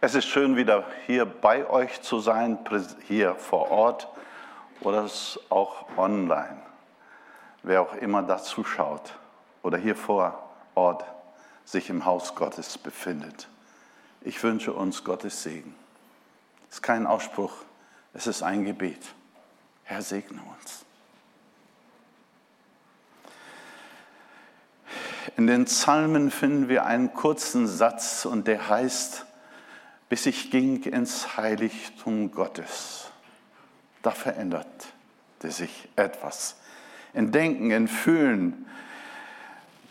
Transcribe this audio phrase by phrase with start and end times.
[0.00, 2.56] Es ist schön, wieder hier bei euch zu sein,
[3.08, 4.06] hier vor Ort
[4.80, 5.10] oder
[5.48, 6.62] auch online.
[7.64, 9.18] Wer auch immer da zuschaut
[9.64, 11.04] oder hier vor Ort
[11.64, 13.48] sich im Haus Gottes befindet.
[14.20, 15.74] Ich wünsche uns Gottes Segen.
[16.68, 17.54] Es ist kein Ausspruch,
[18.14, 19.02] es ist ein Gebet.
[19.82, 20.84] Herr, segne uns.
[25.36, 29.24] In den Psalmen finden wir einen kurzen Satz und der heißt,
[30.08, 33.10] bis ich ging ins Heiligtum Gottes.
[34.02, 34.86] Da veränderte
[35.42, 36.56] sich etwas.
[37.12, 38.66] In Denken, in Fühlen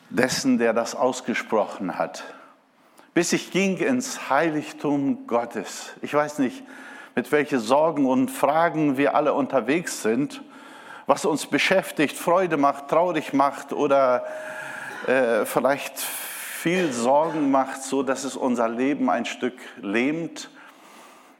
[0.09, 2.23] dessen, der das ausgesprochen hat.
[3.13, 5.93] Bis ich ging ins Heiligtum Gottes.
[6.01, 6.63] Ich weiß nicht,
[7.15, 10.41] mit welchen Sorgen und Fragen wir alle unterwegs sind,
[11.07, 14.25] was uns beschäftigt, Freude macht, traurig macht oder
[15.07, 16.03] äh, vielleicht
[16.57, 20.49] viel Sorgen macht, so dass es unser Leben ein Stück lähmt.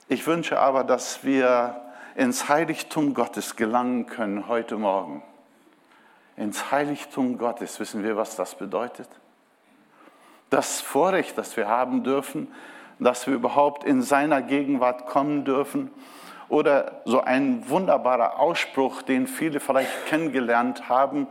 [0.08, 1.82] Ich wünsche aber, dass wir
[2.16, 5.24] ins Heiligtum Gottes gelangen können heute Morgen.
[6.36, 9.10] Ins Heiligtum Gottes, wissen wir, was das bedeutet?
[10.52, 12.48] Das Vorrecht, das wir haben dürfen,
[13.00, 15.90] dass wir überhaupt in seiner Gegenwart kommen dürfen.
[16.48, 21.28] Oder so ein wunderbarer Ausspruch, den viele vielleicht kennengelernt haben,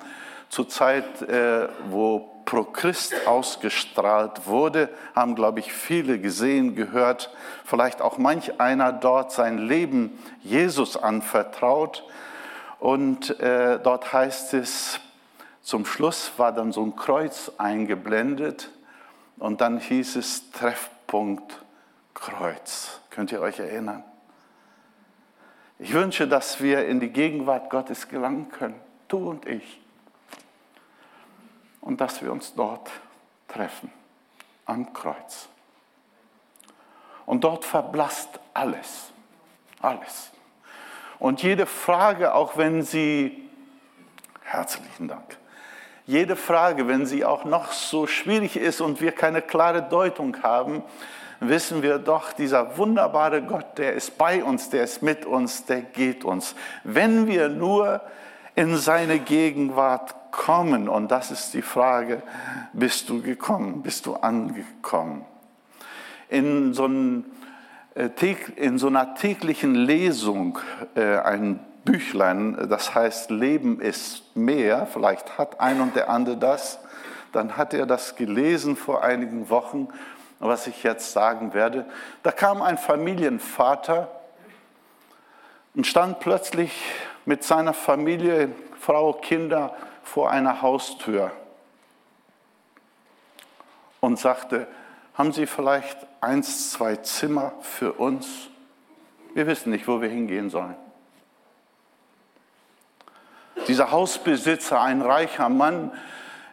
[0.49, 8.01] zur Zeit, äh, wo Pro Christ ausgestrahlt wurde, haben, glaube ich, viele gesehen, gehört, vielleicht
[8.01, 12.05] auch manch einer dort sein Leben Jesus anvertraut.
[12.79, 15.01] Und äh, dort heißt es,
[15.61, 18.71] zum Schluss war dann so ein Kreuz eingeblendet
[19.39, 21.65] und dann hieß es Treffpunkt
[22.15, 23.01] Kreuz.
[23.11, 24.05] Könnt ihr euch erinnern?
[25.81, 28.77] Ich wünsche, dass wir in die Gegenwart Gottes gelangen können,
[29.09, 29.81] du und ich
[31.87, 32.91] und dass wir uns dort
[33.47, 33.93] treffen,
[34.67, 35.49] am Kreuz.
[37.25, 39.13] Und dort verblasst alles,
[39.81, 40.33] alles.
[41.21, 43.49] Und jede Frage, auch wenn sie,
[44.43, 45.39] herzlichen Dank,
[46.07, 50.83] jede Frage, wenn sie auch noch so schwierig ist und wir keine klare Deutung haben,
[51.39, 55.83] wissen wir doch, dieser wunderbare Gott, der ist bei uns, der ist mit uns, der
[55.83, 56.57] geht uns.
[56.83, 58.01] Wenn wir nur
[58.57, 60.89] in seine Gegenwart kommen.
[60.89, 62.23] Und das ist die Frage,
[62.73, 65.25] bist du gekommen, bist du angekommen?
[66.29, 66.89] In so,
[67.95, 68.11] äh,
[68.57, 70.59] in so einer täglichen Lesung,
[70.95, 76.81] äh, ein Büchlein, das heißt Leben ist mehr, vielleicht hat ein und der andere das,
[77.33, 79.89] dann hat er das gelesen vor einigen Wochen,
[80.39, 81.87] was ich jetzt sagen werde.
[82.23, 84.11] Da kam ein Familienvater
[85.75, 86.73] und stand plötzlich
[87.25, 89.75] mit seiner Familie, Frau, Kinder,
[90.07, 91.33] vor einer Haustür
[94.01, 94.69] und sagte,
[95.15, 98.49] haben Sie vielleicht eins, zwei Zimmer für uns?
[99.35, 100.77] Wir wissen nicht, wo wir hingehen sollen.
[103.67, 105.91] Dieser Hausbesitzer, ein reicher Mann,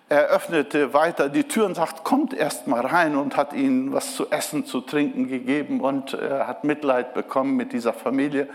[0.10, 4.32] eröffnete weiter die Tür und sagt, kommt erst mal rein und hat ihnen was zu
[4.32, 8.50] essen, zu trinken gegeben und äh, hat Mitleid bekommen mit dieser Familie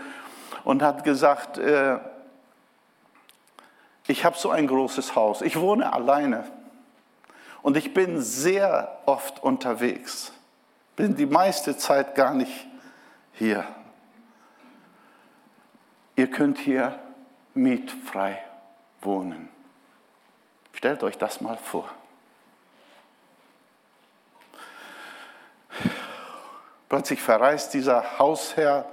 [0.65, 1.99] und hat gesagt, äh,
[4.09, 6.43] ich habe so ein großes Haus, ich wohne alleine
[7.61, 10.33] und ich bin sehr oft unterwegs,
[10.95, 12.67] bin die meiste Zeit gar nicht
[13.33, 13.63] hier.
[16.15, 16.97] Ihr könnt hier
[17.53, 18.43] mietfrei
[19.01, 19.47] wohnen.
[20.73, 21.87] Stellt euch das mal vor.
[26.89, 28.85] Plötzlich verreist dieser Hausherr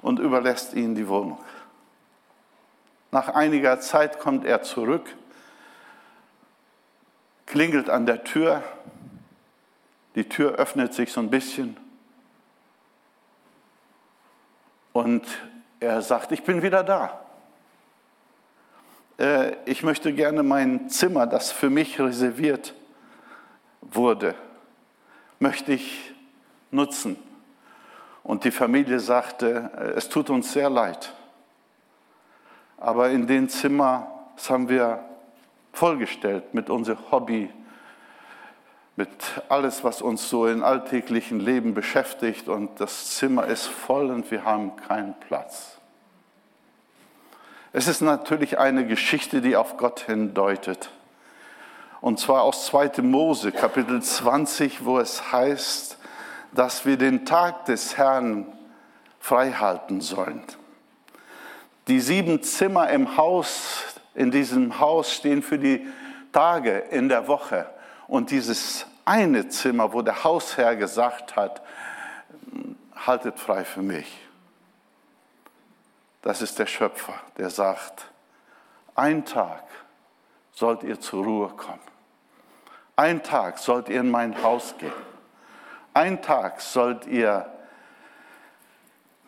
[0.00, 1.38] und überlässt ihnen die Wohnung.
[3.10, 5.16] Nach einiger Zeit kommt er zurück,
[7.46, 8.62] klingelt an der Tür,
[10.14, 11.76] die Tür öffnet sich so ein bisschen
[14.92, 15.24] und
[15.78, 17.20] er sagt, ich bin wieder da.
[19.18, 22.74] Äh, ich möchte gerne mein Zimmer, das für mich reserviert
[23.80, 24.34] wurde,
[25.38, 26.12] möchte ich
[26.70, 27.16] nutzen.
[28.22, 31.14] Und die Familie sagte, äh, es tut uns sehr leid.
[32.80, 35.04] Aber in den Zimmer, das haben wir
[35.72, 37.50] vollgestellt mit unserem Hobby,
[38.96, 39.08] mit
[39.48, 42.48] alles, was uns so im alltäglichen Leben beschäftigt.
[42.48, 45.78] Und das Zimmer ist voll und wir haben keinen Platz.
[47.72, 50.90] Es ist natürlich eine Geschichte, die auf Gott hindeutet.
[52.00, 53.02] Und zwar aus 2.
[53.02, 55.98] Mose, Kapitel 20, wo es heißt,
[56.52, 58.46] dass wir den Tag des Herrn
[59.20, 60.42] freihalten sollen.
[61.90, 63.82] Die sieben Zimmer im Haus,
[64.14, 65.84] in diesem Haus stehen für die
[66.30, 67.68] Tage in der Woche.
[68.06, 71.60] Und dieses eine Zimmer, wo der Hausherr gesagt hat,
[72.94, 74.06] haltet frei für mich.
[76.22, 78.06] Das ist der Schöpfer, der sagt,
[78.94, 79.64] ein Tag
[80.52, 81.80] sollt ihr zur Ruhe kommen.
[82.94, 84.92] Ein Tag sollt ihr in mein Haus gehen.
[85.92, 87.50] Ein Tag sollt ihr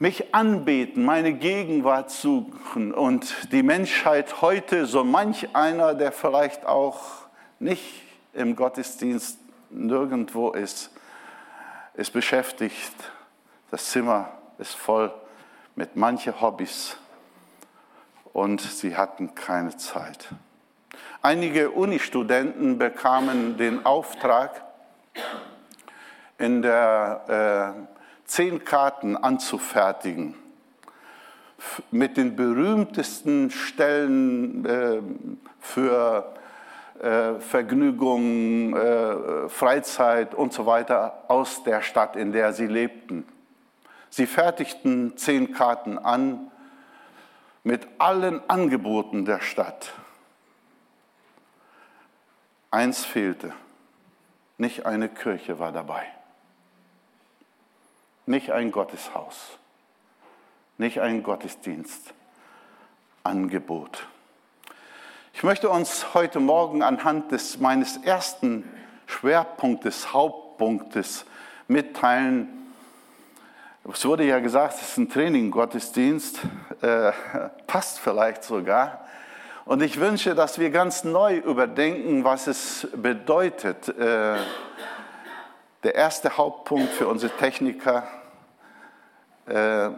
[0.02, 6.99] mich anbeten, meine Gegenwart suchen und die Menschheit heute, so manch einer, der vielleicht auch
[7.60, 8.02] nicht
[8.32, 9.38] im Gottesdienst
[9.70, 10.90] nirgendwo ist,
[11.94, 12.93] ist beschäftigt.
[13.70, 15.14] Das Zimmer ist voll
[15.76, 16.96] mit manchen Hobbys
[18.32, 20.31] und sie hatten keine Zeit.
[21.22, 24.62] Einige Unistudenten bekamen den Auftrag,
[26.38, 27.91] in der äh,
[28.32, 30.34] zehn Karten anzufertigen
[31.90, 35.02] mit den berühmtesten Stellen äh,
[35.61, 36.32] für
[36.99, 43.26] äh, Vergnügung, äh, Freizeit und so weiter aus der Stadt, in der sie lebten.
[44.08, 46.50] Sie fertigten zehn Karten an
[47.64, 49.93] mit allen Angeboten der Stadt.
[52.70, 53.52] Eins fehlte,
[54.56, 56.06] nicht eine Kirche war dabei,
[58.26, 59.58] nicht ein Gotteshaus,
[60.78, 64.06] nicht ein Gottesdienstangebot.
[65.34, 68.69] Ich möchte uns heute Morgen anhand des meines ersten
[69.06, 71.24] Schwerpunktes, Hauptpunktes
[71.69, 72.48] mitteilen.
[73.90, 76.40] Es wurde ja gesagt, es ist ein Training-Gottesdienst,
[76.82, 77.12] äh,
[77.66, 79.06] passt vielleicht sogar.
[79.64, 83.88] Und ich wünsche, dass wir ganz neu überdenken, was es bedeutet.
[83.88, 84.36] Äh,
[85.82, 88.06] der erste Hauptpunkt für unsere Techniker,
[89.46, 89.90] äh,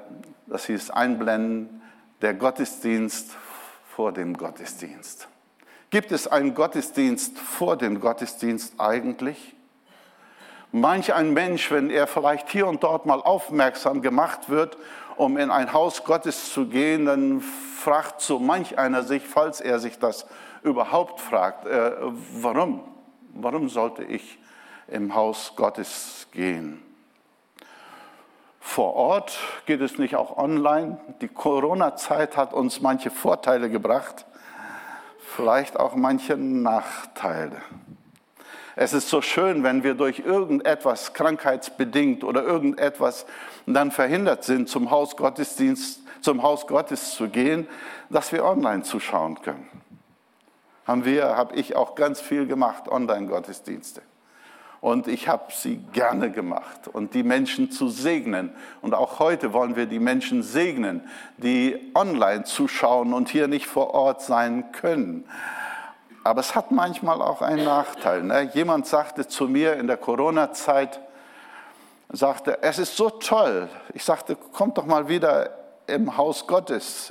[0.47, 1.83] dass sie es einblenden,
[2.23, 3.37] der Gottesdienst
[3.95, 5.29] vor dem Gottesdienst.
[5.91, 9.55] Gibt es einen Gottesdienst vor dem Gottesdienst eigentlich?
[10.73, 14.77] Manch ein Mensch, wenn er vielleicht hier und dort mal aufmerksam gemacht wird,
[15.17, 19.79] um in ein Haus Gottes zu gehen, dann fragt so manch einer sich, falls er
[19.79, 20.27] sich das
[20.63, 21.93] überhaupt fragt, äh,
[22.33, 22.83] warum?
[23.35, 24.39] Warum sollte ich
[24.89, 26.83] im Haus Gottes gehen?
[28.61, 30.99] Vor Ort geht es nicht auch online.
[31.21, 34.25] Die Corona-Zeit hat uns manche Vorteile gebracht,
[35.19, 37.61] vielleicht auch manche Nachteile.
[38.75, 43.27] Es ist so schön, wenn wir durch irgendetwas krankheitsbedingt oder irgendetwas
[43.67, 47.69] dann verhindert sind, zum Haus Gottesdienst, zum Haus Gottes zu gehen,
[48.11, 49.69] dass wir online zuschauen können.
[50.87, 54.03] Haben wir, habe ich auch ganz viel gemacht, Online-Gottesdienste.
[54.85, 58.53] Und ich habe sie gerne gemacht und die Menschen zu segnen.
[58.83, 61.09] Und auch heute wollen wir die Menschen segnen,
[61.39, 65.25] die online zuschauen und hier nicht vor Ort sein können.
[66.23, 68.25] Aber es hat manchmal auch einen Nachteil.
[68.25, 68.51] Ne?
[68.53, 71.01] Jemand sagte zu mir in der Corona-Zeit,
[72.11, 73.71] sagte, es ist so toll.
[73.95, 75.49] Ich sagte, kommt doch mal wieder
[75.87, 77.11] im Haus Gottes,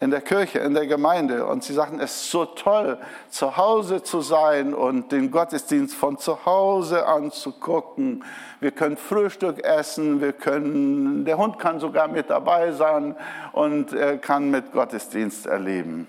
[0.00, 1.46] in der Kirche, in der Gemeinde.
[1.46, 2.98] Und sie sagten, es ist so toll,
[3.30, 8.24] zu Hause zu sein und den Gottesdienst von zu Hause anzugucken.
[8.60, 13.14] Wir können Frühstück essen, wir können, der Hund kann sogar mit dabei sein
[13.52, 16.06] und er kann mit Gottesdienst erleben.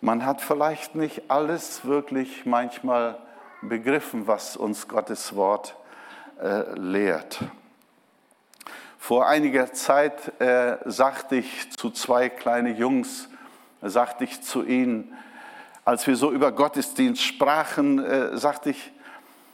[0.00, 3.16] Man hat vielleicht nicht alles wirklich manchmal
[3.62, 5.76] begriffen, was uns Gottes Wort
[6.42, 7.40] äh, lehrt.
[9.06, 13.28] Vor einiger Zeit äh, sagte ich zu zwei kleinen Jungs,
[13.82, 15.12] sagte ich zu ihnen,
[15.84, 18.92] als wir so über Gottesdienst sprachen, äh, sagte ich,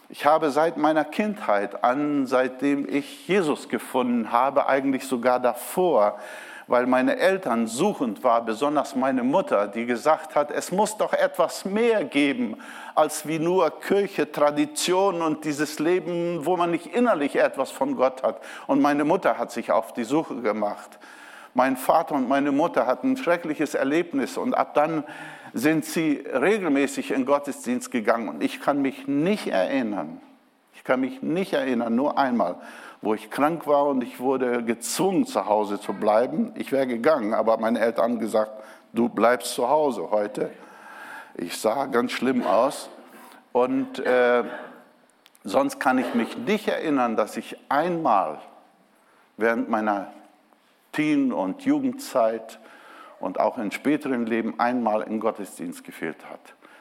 [0.08, 6.20] ich habe seit meiner Kindheit an, seitdem ich Jesus gefunden habe, eigentlich sogar davor,
[6.70, 11.64] weil meine Eltern suchend war, besonders meine Mutter, die gesagt hat, es muss doch etwas
[11.64, 12.58] mehr geben
[12.94, 18.22] als wie nur Kirche, Tradition und dieses Leben, wo man nicht innerlich etwas von Gott
[18.22, 18.40] hat.
[18.68, 21.00] Und meine Mutter hat sich auf die Suche gemacht.
[21.54, 25.02] Mein Vater und meine Mutter hatten ein schreckliches Erlebnis und ab dann
[25.52, 30.20] sind sie regelmäßig in Gottesdienst gegangen und ich kann mich nicht erinnern,
[30.74, 32.60] ich kann mich nicht erinnern, nur einmal,
[33.02, 36.52] wo ich krank war und ich wurde gezwungen, zu Hause zu bleiben.
[36.56, 38.52] Ich wäre gegangen, aber meine Eltern haben gesagt,
[38.92, 40.50] du bleibst zu Hause heute.
[41.34, 42.90] Ich sah ganz schlimm aus
[43.52, 44.44] und äh,
[45.44, 48.40] sonst kann ich mich nicht erinnern, dass ich einmal
[49.36, 50.12] während meiner
[50.92, 52.58] Teen- und Jugendzeit
[53.20, 56.40] und auch in späteren Leben einmal in Gottesdienst gefehlt hat.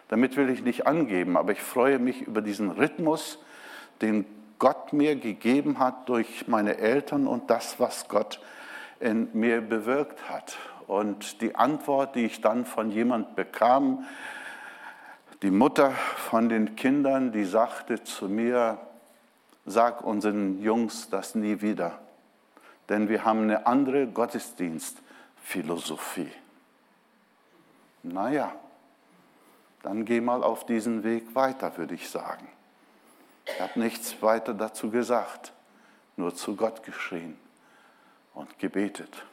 [0.10, 3.40] Damit will ich nicht angeben, aber ich freue mich über diesen Rhythmus,
[4.02, 4.26] den
[4.60, 8.40] Gott mir gegeben hat durch meine Eltern und das, was Gott
[9.00, 10.58] in mir bewirkt hat.
[10.88, 14.06] Und die Antwort, die ich dann von jemand bekam,
[15.42, 18.78] die Mutter von den Kindern, die sagte zu mir,
[19.66, 22.00] sag unseren Jungs das nie wieder.
[22.90, 26.32] denn wir haben eine andere Gottesdienstphilosophie.
[28.04, 28.54] Naja,
[29.84, 32.48] dann geh mal auf diesen Weg weiter, würde ich sagen.
[33.54, 35.52] Ich habe nichts weiter dazu gesagt,
[36.16, 37.38] nur zu Gott geschrien
[38.34, 39.24] und gebetet.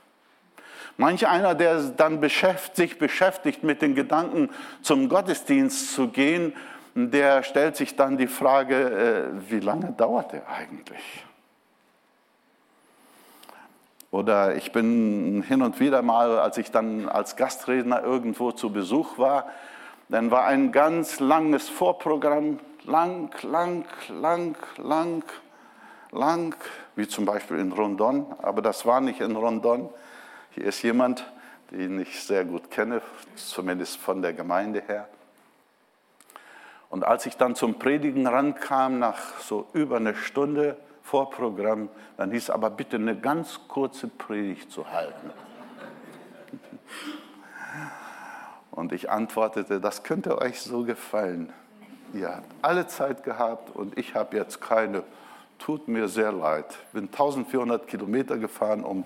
[0.96, 4.50] Manch einer, der dann beschäftigt, sich beschäftigt mit den Gedanken,
[4.82, 6.54] zum Gottesdienst zu gehen,
[6.94, 11.24] der stellt sich dann die Frage, äh, wie lange dauert der eigentlich?
[14.10, 19.18] Oder ich bin hin und wieder mal, als ich dann als Gastredner irgendwo zu Besuch
[19.18, 19.46] war,
[20.08, 25.24] dann war ein ganz langes Vorprogramm, lang, lang, lang, lang,
[26.12, 26.54] lang,
[26.94, 29.90] wie zum Beispiel in Rondon, aber das war nicht in Rondon.
[30.52, 31.30] Hier ist jemand,
[31.70, 33.02] den ich sehr gut kenne,
[33.34, 35.08] zumindest von der Gemeinde her.
[36.88, 42.50] Und als ich dann zum Predigen rankam, nach so über einer Stunde Vorprogramm, dann hieß
[42.50, 45.30] aber bitte eine ganz kurze Predigt zu halten.
[48.70, 51.52] Und ich antwortete, das könnte euch so gefallen.
[52.12, 55.02] Ihr habt alle Zeit gehabt und ich habe jetzt keine.
[55.58, 56.66] Tut mir sehr leid.
[56.92, 59.04] Bin 1400 Kilometer gefahren, um.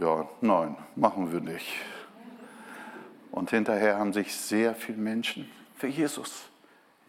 [0.00, 1.72] Ja, nein, machen wir nicht.
[3.30, 6.44] Und hinterher haben sich sehr viele Menschen für Jesus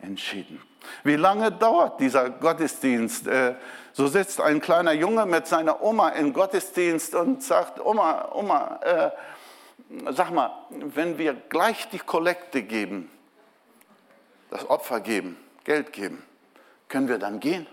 [0.02, 0.62] entschieden.
[1.04, 3.28] Wie lange dauert dieser Gottesdienst?
[3.28, 3.56] Äh,
[3.94, 9.12] so sitzt ein kleiner Junge mit seiner Oma im Gottesdienst und sagt, Oma, Oma, äh,
[10.12, 13.10] sag mal, wenn wir gleich die Kollekte geben,
[14.56, 16.24] das Opfer geben, Geld geben,
[16.88, 17.68] können wir dann gehen?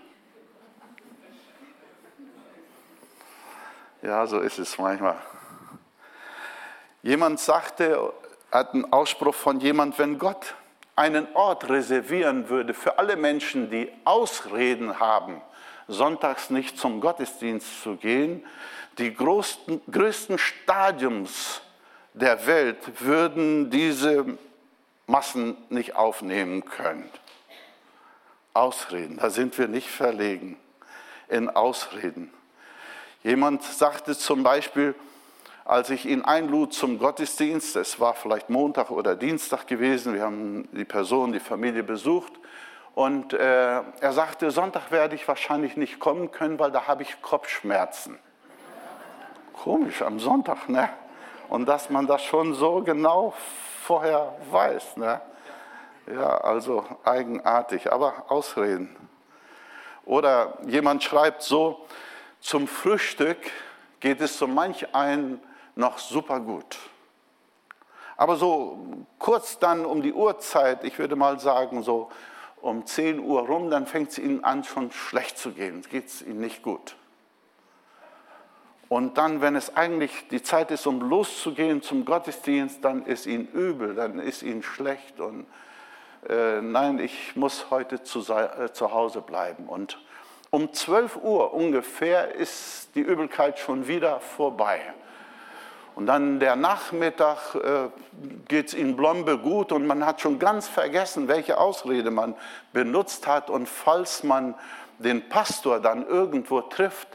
[4.01, 5.15] Ja, so ist es manchmal.
[7.01, 8.11] Jemand sagte,
[8.51, 10.55] hat einen Ausspruch von jemand, wenn Gott
[10.97, 15.41] einen Ort reservieren würde für alle Menschen, die Ausreden haben,
[15.87, 18.45] sonntags nicht zum Gottesdienst zu gehen,
[18.97, 21.61] die größten, größten Stadiums
[22.13, 24.37] der Welt würden diese
[25.13, 27.07] Massen nicht aufnehmen können.
[28.55, 30.57] Ausreden, da sind wir nicht verlegen
[31.29, 32.33] in Ausreden.
[33.21, 34.95] Jemand sagte zum Beispiel,
[35.65, 40.67] als ich ihn einlud zum Gottesdienst, es war vielleicht Montag oder Dienstag gewesen, wir haben
[40.71, 42.33] die Person, die Familie besucht
[42.95, 47.21] und äh, er sagte, Sonntag werde ich wahrscheinlich nicht kommen können, weil da habe ich
[47.21, 48.17] Kopfschmerzen.
[49.53, 50.89] Komisch, am Sonntag, ne?
[51.49, 53.35] Und dass man das schon so genau
[53.83, 55.21] vorher weiß, ne?
[56.07, 58.95] Ja, also eigenartig, aber Ausreden.
[60.05, 61.85] Oder jemand schreibt so,
[62.41, 63.37] zum Frühstück
[63.99, 65.41] geht es so manch einen
[65.75, 66.77] noch super gut.
[68.17, 72.09] Aber so kurz dann um die Uhrzeit, ich würde mal sagen so
[72.61, 76.21] um 10 Uhr rum, dann fängt es ihnen an schon schlecht zu gehen, geht es
[76.21, 76.95] ihnen nicht gut.
[78.93, 83.47] Und dann, wenn es eigentlich die Zeit ist, um loszugehen zum Gottesdienst, dann ist ihnen
[83.47, 85.47] übel, dann ist ihnen schlecht und
[86.29, 89.65] äh, nein, ich muss heute zu, äh, zu Hause bleiben.
[89.65, 89.97] Und
[90.51, 94.79] um 12 Uhr ungefähr ist die Übelkeit schon wieder vorbei.
[95.95, 97.89] Und dann der Nachmittag äh,
[98.47, 102.35] geht es in Blombe gut und man hat schon ganz vergessen, welche Ausrede man
[102.73, 103.49] benutzt hat.
[103.49, 104.53] Und falls man
[104.99, 107.07] den Pastor dann irgendwo trifft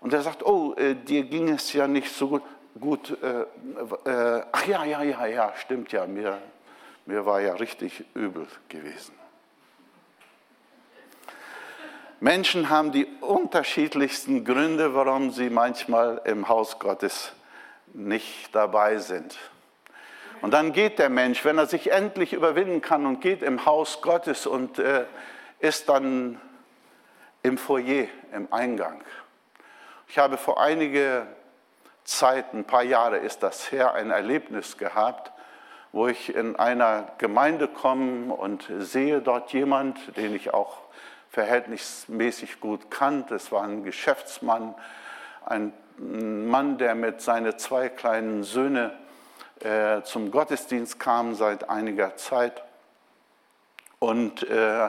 [0.00, 2.42] und er sagt, oh, äh, dir ging es ja nicht so gut,
[2.78, 3.42] gut äh,
[4.08, 6.38] äh, ach ja, ja, ja, ja, stimmt ja, mir,
[7.06, 9.14] mir war ja richtig übel gewesen.
[12.20, 17.32] Menschen haben die unterschiedlichsten Gründe, warum sie manchmal im Haus Gottes
[17.94, 19.38] nicht dabei sind.
[20.42, 24.00] Und dann geht der Mensch, wenn er sich endlich überwinden kann und geht im Haus
[24.02, 25.04] Gottes und äh,
[25.60, 26.40] ist dann
[27.42, 29.02] im Foyer, im Eingang.
[30.10, 31.24] Ich habe vor einige
[32.02, 35.30] Zeit, ein paar Jahre ist das her, ein Erlebnis gehabt,
[35.92, 40.78] wo ich in einer Gemeinde komme und sehe dort jemand, den ich auch
[41.30, 43.36] verhältnismäßig gut kannte.
[43.36, 44.74] Es war ein Geschäftsmann,
[45.46, 48.90] ein ein Mann, der mit seinen zwei kleinen Söhnen
[49.60, 52.64] äh, zum Gottesdienst kam seit einiger Zeit.
[54.00, 54.88] Und äh,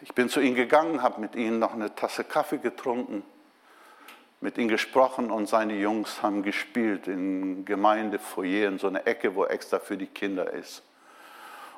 [0.00, 3.22] ich bin zu ihm gegangen, habe mit ihm noch eine Tasse Kaffee getrunken,
[4.40, 9.44] mit ihm gesprochen und seine Jungs haben gespielt im Gemeindefoyer in so einer Ecke, wo
[9.44, 10.82] extra für die Kinder ist.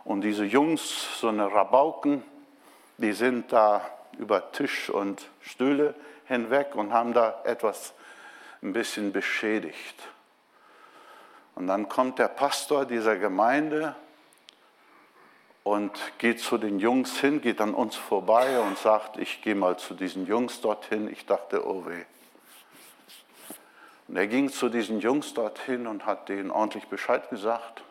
[0.04, 2.22] Und diese Jungs, so eine Rabauken,
[2.98, 3.82] die sind da
[4.18, 5.94] über Tisch und Stühle
[6.26, 7.94] hinweg und haben da etwas
[8.62, 10.08] ein bisschen beschädigt.
[11.54, 13.96] Und dann kommt der Pastor dieser Gemeinde
[15.64, 19.78] und geht zu den Jungs hin, geht an uns vorbei und sagt, ich gehe mal
[19.78, 21.08] zu diesen Jungs dorthin.
[21.08, 22.04] Ich dachte, oh weh.
[24.08, 27.82] Und er ging zu diesen Jungs dorthin und hat denen ordentlich Bescheid gesagt.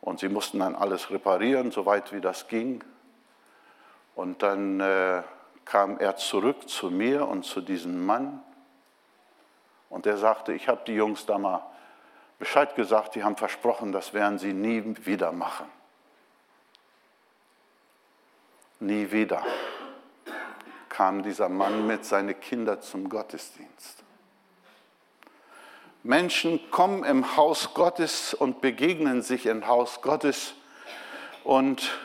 [0.00, 2.84] Und sie mussten dann alles reparieren, soweit wie das ging.
[4.14, 5.22] Und dann äh,
[5.64, 8.40] kam er zurück zu mir und zu diesem Mann.
[9.90, 11.66] Und er sagte, ich habe die Jungs da mal
[12.38, 15.66] Bescheid gesagt, die haben versprochen, das werden sie nie wieder machen.
[18.80, 19.42] Nie wieder
[20.96, 24.02] kam dieser Mann mit seinen Kindern zum Gottesdienst.
[26.02, 30.54] Menschen kommen im Haus Gottes und begegnen sich im Haus Gottes.
[31.44, 31.98] Und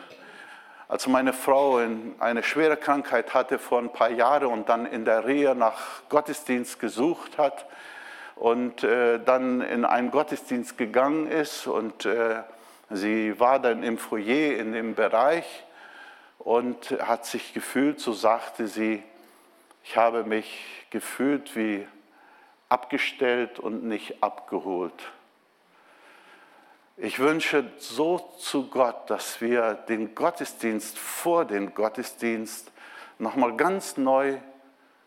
[0.90, 1.80] als meine Frau
[2.20, 6.82] eine schwere Krankheit hatte vor ein paar Jahren und dann in der Rehe nach Gottesdienst
[6.82, 7.66] gesucht hat
[8.36, 12.44] und äh, dann in einen Gottesdienst gegangen ist und äh,
[12.90, 15.64] sie war dann im Foyer in dem Bereich
[16.44, 19.04] und hat sich gefühlt, so sagte sie,
[19.84, 21.88] ich habe mich gefühlt wie
[22.70, 24.94] abgestellt und nicht abgeholt.
[26.98, 32.72] Ich wünsche so zu Gott, dass wir den Gottesdienst vor dem Gottesdienst
[33.18, 34.38] nochmal ganz neu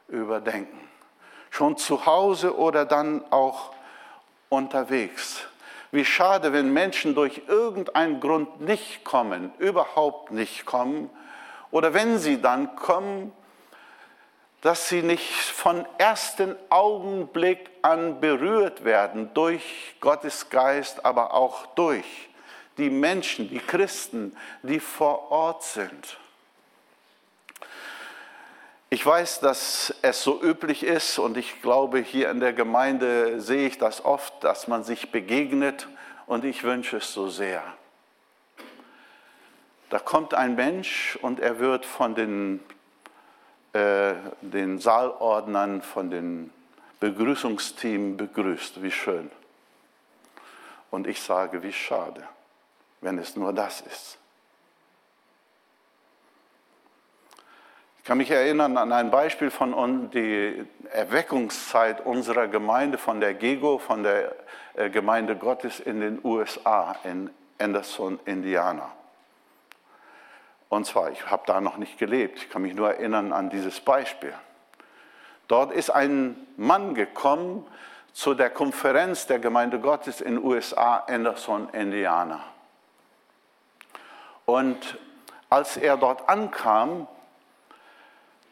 [0.08, 0.88] überdenken.
[1.50, 3.72] Schon zu Hause oder dann auch
[4.48, 5.44] unterwegs.
[5.92, 11.10] Wie schade, wenn Menschen durch irgendeinen Grund nicht kommen, überhaupt nicht kommen,
[11.74, 13.32] oder wenn sie dann kommen,
[14.60, 22.28] dass sie nicht von ersten Augenblick an berührt werden durch Gottes Geist, aber auch durch
[22.78, 26.16] die Menschen, die Christen, die vor Ort sind.
[28.88, 33.66] Ich weiß, dass es so üblich ist und ich glaube, hier in der Gemeinde sehe
[33.66, 35.88] ich das oft, dass man sich begegnet
[36.26, 37.64] und ich wünsche es so sehr.
[39.94, 42.58] Da kommt ein Mensch und er wird von den
[43.74, 46.52] äh, den Saalordnern von den
[46.98, 48.82] Begrüßungsteam begrüßt.
[48.82, 49.30] Wie schön.
[50.90, 52.24] Und ich sage, wie schade,
[53.02, 54.18] wenn es nur das ist.
[57.98, 63.78] Ich kann mich erinnern an ein Beispiel von der Erweckungszeit unserer Gemeinde, von der GEGO,
[63.78, 64.34] von der
[64.74, 68.90] äh, Gemeinde Gottes in den USA, in Anderson, Indiana.
[70.74, 73.80] Und zwar, ich habe da noch nicht gelebt, ich kann mich nur erinnern an dieses
[73.80, 74.34] Beispiel.
[75.46, 77.64] Dort ist ein Mann gekommen
[78.12, 82.42] zu der Konferenz der Gemeinde Gottes in USA, Anderson, Indiana.
[84.46, 84.98] Und
[85.48, 87.06] als er dort ankam,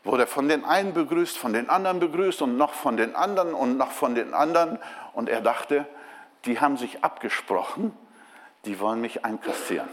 [0.05, 3.53] wurde er von den einen begrüßt, von den anderen begrüßt und noch von den anderen
[3.53, 4.79] und noch von den anderen.
[5.13, 5.87] Und er dachte,
[6.45, 7.97] die haben sich abgesprochen,
[8.65, 9.89] die wollen mich einkassieren.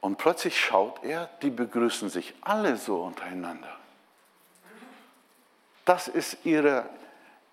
[0.00, 3.76] Und plötzlich schaut er, die begrüßen sich alle so untereinander.
[5.84, 6.88] Das ist ihre,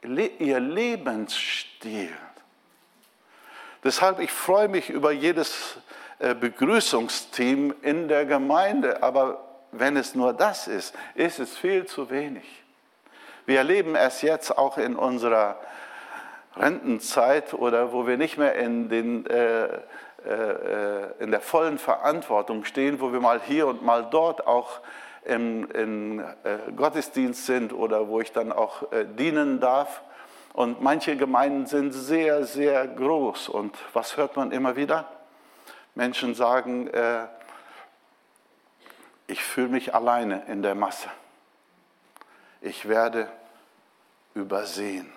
[0.01, 2.15] ihr Lebensstil.
[3.83, 5.77] Deshalb, ich freue mich über jedes
[6.19, 12.09] äh, Begrüßungsteam in der Gemeinde, aber wenn es nur das ist, ist es viel zu
[12.09, 12.45] wenig.
[13.45, 15.59] Wir erleben es jetzt auch in unserer
[16.55, 19.79] Rentenzeit oder wo wir nicht mehr in den äh,
[21.19, 24.81] in der vollen Verantwortung stehen, wo wir mal hier und mal dort auch
[25.23, 28.83] im, im äh, Gottesdienst sind oder wo ich dann auch
[29.17, 30.01] dienen darf.
[30.53, 33.49] Und manche Gemeinden sind sehr, sehr groß.
[33.49, 35.05] Und was hört man immer wieder?
[35.93, 37.27] Menschen sagen, äh,
[39.27, 41.09] ich fühle mich alleine in der Masse.
[42.61, 43.29] Ich werde
[44.33, 45.11] übersehen.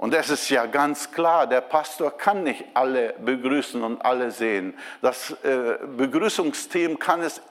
[0.00, 4.72] Und es ist ja ganz klar, der Pastor kann nicht alle begrüßen und alle sehen.
[5.02, 7.42] Das äh, Begrüßungsteam kann es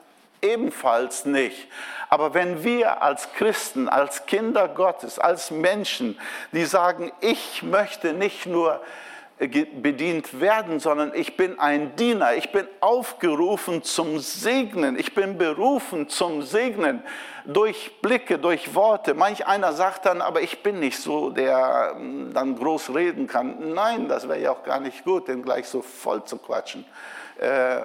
[0.41, 1.67] ebenfalls nicht.
[2.09, 6.19] Aber wenn wir als Christen, als Kinder Gottes, als Menschen,
[6.51, 8.81] die sagen, ich möchte nicht nur
[9.39, 12.35] bedient werden, sondern ich bin ein Diener.
[12.35, 14.99] Ich bin aufgerufen zum Segnen.
[14.99, 17.01] Ich bin berufen zum Segnen
[17.45, 19.13] durch Blicke, durch Worte.
[19.13, 23.73] Manch einer sagt dann, aber ich bin nicht so, der hm, dann groß reden kann.
[23.73, 26.83] Nein, das wäre ja auch gar nicht gut, den gleich so voll zu quatschen.
[27.39, 27.83] Äh,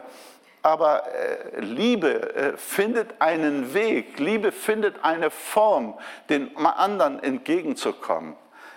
[0.60, 5.94] aber äh, Liebe äh, findet einen Weg, Liebe findet eine Form,
[6.28, 8.34] den anderen entgegenzukommen.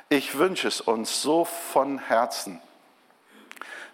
[0.10, 2.62] Ich wünsche es uns so von Herzen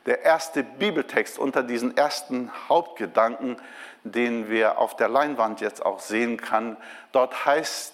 [0.06, 3.58] der erste Bibeltext unter diesen ersten Hauptgedanken,
[4.04, 6.78] den wir auf der Leinwand jetzt auch sehen kann.
[7.12, 7.94] Dort heißt,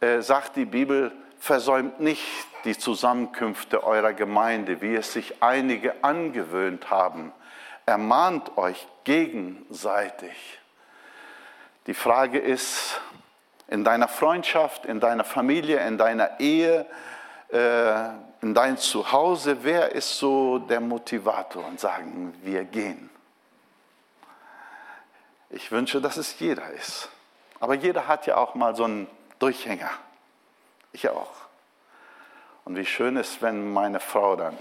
[0.00, 2.24] äh, sagt die Bibel, versäumt nicht
[2.64, 7.32] die Zusammenkünfte eurer Gemeinde, wie es sich einige angewöhnt haben.
[7.86, 10.58] Ermahnt euch gegenseitig.
[11.86, 13.00] Die Frage ist,
[13.68, 16.86] in deiner Freundschaft, in deiner Familie, in deiner Ehe,
[17.50, 23.10] äh, in dein Zuhause, wer ist so der Motivator und sagen, wir gehen?
[25.50, 27.08] Ich wünsche, dass es jeder ist.
[27.60, 29.90] Aber jeder hat ja auch mal so einen Durchhänger.
[30.92, 31.32] Ich auch.
[32.64, 34.56] Und wie schön ist, wenn meine Frau dann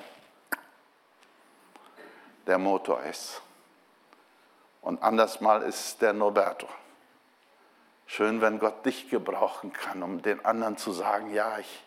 [2.48, 3.42] der Motor ist.
[4.82, 6.68] Und anders mal ist der Norberto.
[8.06, 11.84] Schön, wenn Gott dich gebrauchen kann, um den anderen zu sagen, ja, ich,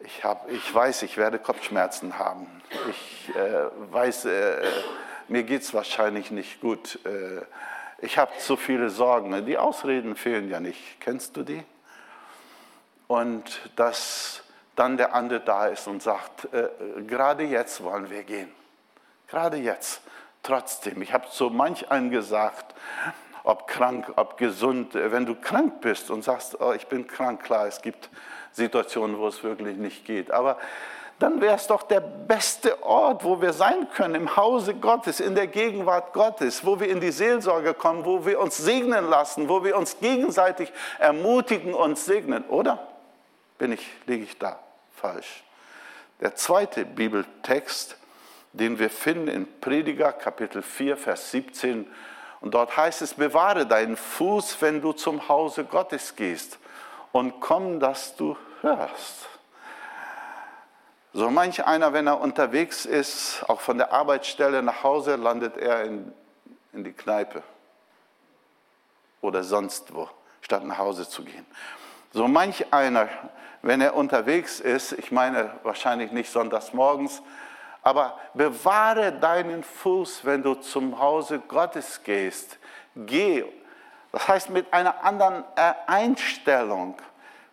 [0.00, 2.46] ich, hab, ich weiß, ich werde Kopfschmerzen haben.
[2.90, 4.62] Ich äh, weiß, äh,
[5.28, 6.98] mir geht es wahrscheinlich nicht gut.
[7.04, 7.42] Äh,
[7.98, 9.46] ich habe zu viele Sorgen.
[9.46, 11.00] Die Ausreden fehlen ja nicht.
[11.00, 11.64] Kennst du die?
[13.06, 14.42] Und dass
[14.74, 16.68] dann der andere da ist und sagt, äh,
[17.06, 18.50] gerade jetzt wollen wir gehen.
[19.28, 20.02] Gerade jetzt.
[20.42, 21.02] Trotzdem.
[21.02, 22.76] Ich habe so manch einen gesagt,
[23.46, 24.94] ob krank, ob gesund.
[24.94, 28.10] Wenn du krank bist und sagst, oh, ich bin krank, klar, es gibt
[28.52, 30.32] Situationen, wo es wirklich nicht geht.
[30.32, 30.58] Aber
[31.20, 35.36] dann wäre es doch der beste Ort, wo wir sein können, im Hause Gottes, in
[35.36, 39.64] der Gegenwart Gottes, wo wir in die Seelsorge kommen, wo wir uns segnen lassen, wo
[39.64, 42.86] wir uns gegenseitig ermutigen und segnen, oder?
[43.58, 44.58] Bin ich, liege ich da
[44.92, 45.44] falsch?
[46.20, 47.96] Der zweite Bibeltext,
[48.52, 51.86] den wir finden in Prediger Kapitel 4, Vers 17,
[52.40, 56.58] und dort heißt es, bewahre deinen Fuß, wenn du zum Hause Gottes gehst
[57.12, 59.28] und komm, dass du hörst.
[61.12, 65.84] So manch einer, wenn er unterwegs ist, auch von der Arbeitsstelle nach Hause, landet er
[65.84, 66.12] in,
[66.74, 67.42] in die Kneipe
[69.22, 70.10] oder sonst wo,
[70.42, 71.46] statt nach Hause zu gehen.
[72.12, 73.08] So manch einer,
[73.62, 77.22] wenn er unterwegs ist, ich meine wahrscheinlich nicht sonntags morgens,
[77.86, 82.58] aber bewahre deinen Fuß, wenn du zum Hause Gottes gehst.
[82.96, 83.44] Geh.
[84.10, 85.44] Das heißt mit einer anderen
[85.86, 86.96] Einstellung.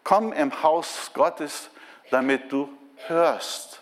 [0.03, 1.69] Komm im Haus Gottes,
[2.09, 2.67] damit du
[3.05, 3.79] hörst.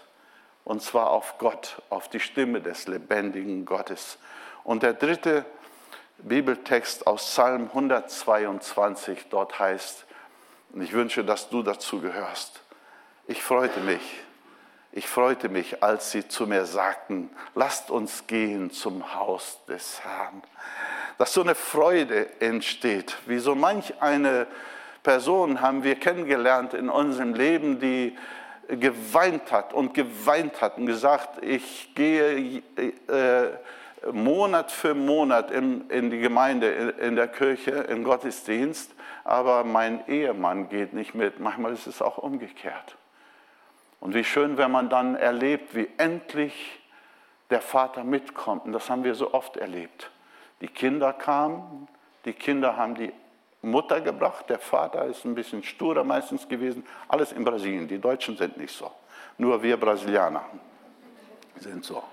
[0.65, 4.17] Und zwar auf Gott, auf die Stimme des lebendigen Gottes.
[4.65, 5.45] Und der dritte
[6.17, 10.05] Bibeltext aus Psalm 122, dort heißt,
[10.73, 12.59] und ich wünsche, dass du dazu gehörst.
[13.25, 14.01] Ich freute mich,
[14.93, 20.43] ich freute mich, als sie zu mir sagten, lasst uns gehen zum Haus des Herrn.
[21.17, 24.47] Dass so eine Freude entsteht, wie so manch eine
[25.03, 28.17] Person haben wir kennengelernt in unserem Leben, die
[28.67, 32.61] geweint hat und geweint hat und gesagt, ich gehe
[33.07, 38.91] äh, Monat für Monat in, in die Gemeinde, in, in der Kirche, im Gottesdienst,
[39.23, 41.39] aber mein Ehemann geht nicht mit.
[41.39, 42.97] Manchmal ist es auch umgekehrt.
[44.01, 46.81] Und wie schön, wenn man dann erlebt, wie endlich
[47.51, 48.65] der Vater mitkommt.
[48.65, 50.09] Und das haben wir so oft erlebt.
[50.59, 51.87] Die Kinder kamen,
[52.25, 53.13] die Kinder haben die
[53.61, 56.83] Mutter gebracht, der Vater ist ein bisschen sturer meistens gewesen.
[57.07, 58.91] Alles in Brasilien, die Deutschen sind nicht so.
[59.37, 60.45] Nur wir Brasilianer
[61.57, 62.03] sind so.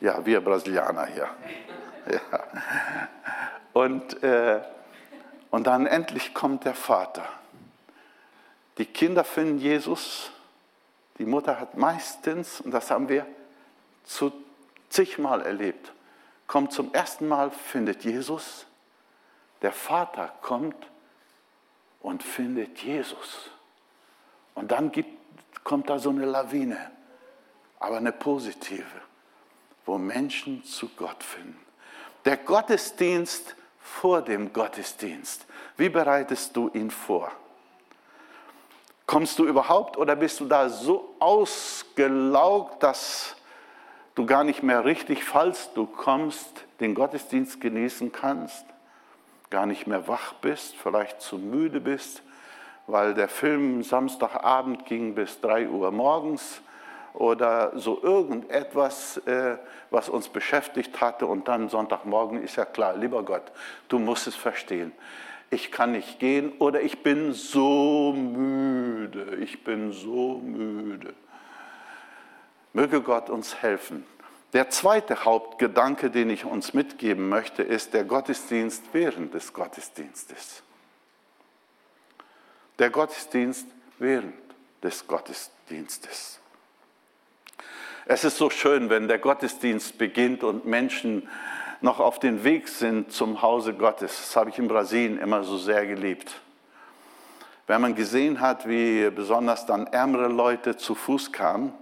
[0.00, 1.28] Ja, wir Brasilianer hier.
[2.06, 2.44] Ja.
[3.72, 4.60] Und, äh,
[5.50, 7.24] und dann endlich kommt der Vater.
[8.76, 10.30] Die Kinder finden Jesus
[11.18, 13.26] die Mutter hat meistens, und das haben wir
[14.04, 14.32] zu
[14.88, 15.92] zigmal erlebt,
[16.46, 18.66] kommt zum ersten Mal, findet Jesus,
[19.62, 20.76] der Vater kommt
[22.00, 23.50] und findet Jesus.
[24.54, 26.90] Und dann gibt, kommt da so eine Lawine,
[27.78, 28.84] aber eine positive,
[29.86, 31.58] wo Menschen zu Gott finden.
[32.24, 35.46] Der Gottesdienst vor dem Gottesdienst.
[35.76, 37.30] Wie bereitest du ihn vor?
[39.06, 43.36] Kommst du überhaupt oder bist du da so ausgelaugt, dass
[44.14, 48.64] du gar nicht mehr richtig, falls du kommst, den Gottesdienst genießen kannst?
[49.50, 52.22] Gar nicht mehr wach bist, vielleicht zu müde bist,
[52.86, 56.62] weil der Film Samstagabend ging bis 3 Uhr morgens
[57.12, 59.58] oder so irgendetwas, äh,
[59.90, 63.52] was uns beschäftigt hatte und dann Sonntagmorgen ist ja klar, lieber Gott,
[63.88, 64.92] du musst es verstehen
[65.54, 71.14] ich kann nicht gehen oder ich bin so müde, ich bin so müde.
[72.72, 74.04] Möge Gott uns helfen.
[74.52, 80.62] Der zweite Hauptgedanke, den ich uns mitgeben möchte, ist der Gottesdienst während des Gottesdienstes.
[82.78, 83.66] Der Gottesdienst
[83.98, 84.34] während
[84.82, 86.40] des Gottesdienstes.
[88.06, 91.28] Es ist so schön, wenn der Gottesdienst beginnt und Menschen
[91.84, 94.16] noch auf dem Weg sind zum Hause Gottes.
[94.16, 96.40] Das habe ich in Brasilien immer so sehr geliebt.
[97.66, 101.74] Wenn man gesehen hat, wie besonders dann ärmere Leute zu Fuß kamen,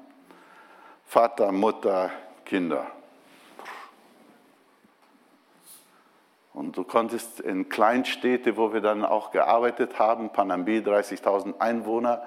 [1.07, 2.11] Vater, Mutter,
[2.45, 2.89] Kinder.
[6.53, 12.23] Und du konntest in Kleinstädte, wo wir dann auch gearbeitet haben, Panambi, 30.000 Einwohner,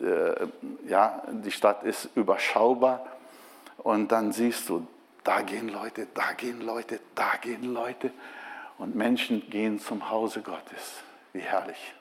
[0.00, 0.46] äh,
[0.88, 3.04] ja, die Stadt ist überschaubar.
[3.78, 4.86] Und dann siehst du,
[5.24, 8.12] da gehen Leute, da gehen Leute, da gehen Leute.
[8.78, 11.02] Und Menschen gehen zum Hause Gottes.
[11.32, 11.94] Wie herrlich.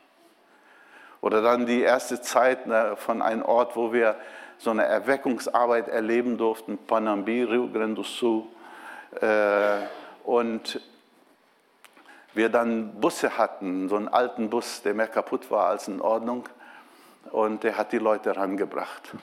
[1.21, 4.17] Oder dann die erste Zeit ne, von einem Ort, wo wir
[4.57, 8.43] so eine Erweckungsarbeit erleben durften, Panambi, Rio Grande do Sul.
[9.21, 9.85] Äh,
[10.25, 10.81] und
[12.33, 16.49] wir dann Busse hatten, so einen alten Bus, der mehr kaputt war als in Ordnung.
[17.31, 19.13] Und der hat die Leute rangebracht.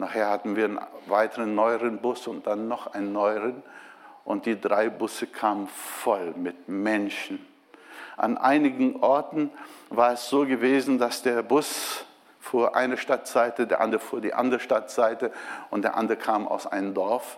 [0.00, 3.62] Nachher hatten wir einen weiteren neueren Bus und dann noch einen neueren.
[4.24, 7.46] Und die drei Busse kamen voll mit Menschen.
[8.16, 9.50] An einigen Orten
[9.90, 12.06] war es so gewesen, dass der Bus
[12.40, 15.32] fuhr eine Stadtseite, der andere fuhr die andere Stadtseite
[15.68, 17.36] und der andere kam aus einem Dorf.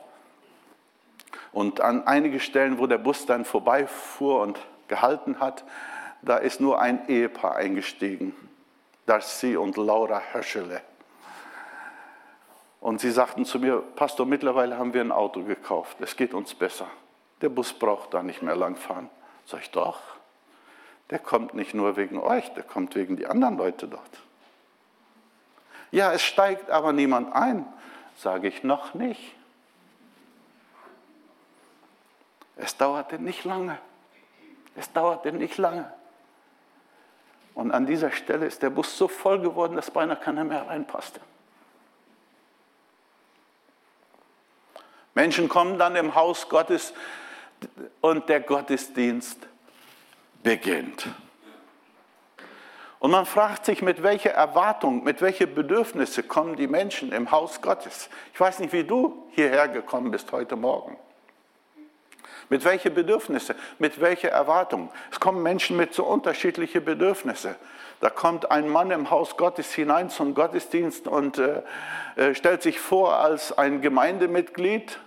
[1.51, 5.64] Und an einigen Stellen, wo der Bus dann vorbeifuhr und gehalten hat,
[6.22, 8.37] da ist nur ein Ehepaar eingestiegen,
[9.07, 10.81] Darcy und Laura Höschele.
[12.83, 16.53] Und sie sagten zu mir, Pastor, mittlerweile haben wir ein Auto gekauft, es geht uns
[16.53, 16.88] besser.
[17.40, 19.09] Der Bus braucht da nicht mehr langfahren.
[19.47, 20.01] Sag ich doch,
[21.11, 24.11] der kommt nicht nur wegen euch, der kommt wegen die anderen Leute dort.
[25.92, 27.64] Ja, es steigt aber niemand ein,
[28.16, 29.33] sage ich noch nicht.
[32.57, 33.79] Es dauerte nicht lange.
[34.75, 35.92] Es dauerte nicht lange.
[37.55, 41.21] Und an dieser Stelle ist der Bus so voll geworden, dass beinahe keiner mehr reinpasste.
[45.14, 46.94] Menschen kommen dann im Haus Gottes
[48.01, 49.38] und der Gottesdienst
[50.42, 51.07] beginnt.
[52.98, 57.61] Und man fragt sich, mit welcher Erwartung, mit welchen Bedürfnissen kommen die Menschen im Haus
[57.61, 58.09] Gottes.
[58.33, 60.96] Ich weiß nicht, wie du hierher gekommen bist heute Morgen.
[62.48, 64.88] Mit welchen Bedürfnissen, mit welcher Erwartung.
[65.11, 67.57] Es kommen Menschen mit so unterschiedlichen Bedürfnissen.
[68.02, 71.62] Da kommt ein Mann im Haus Gottes hinein zum Gottesdienst und äh,
[72.16, 74.98] äh, stellt sich vor als ein Gemeindemitglied.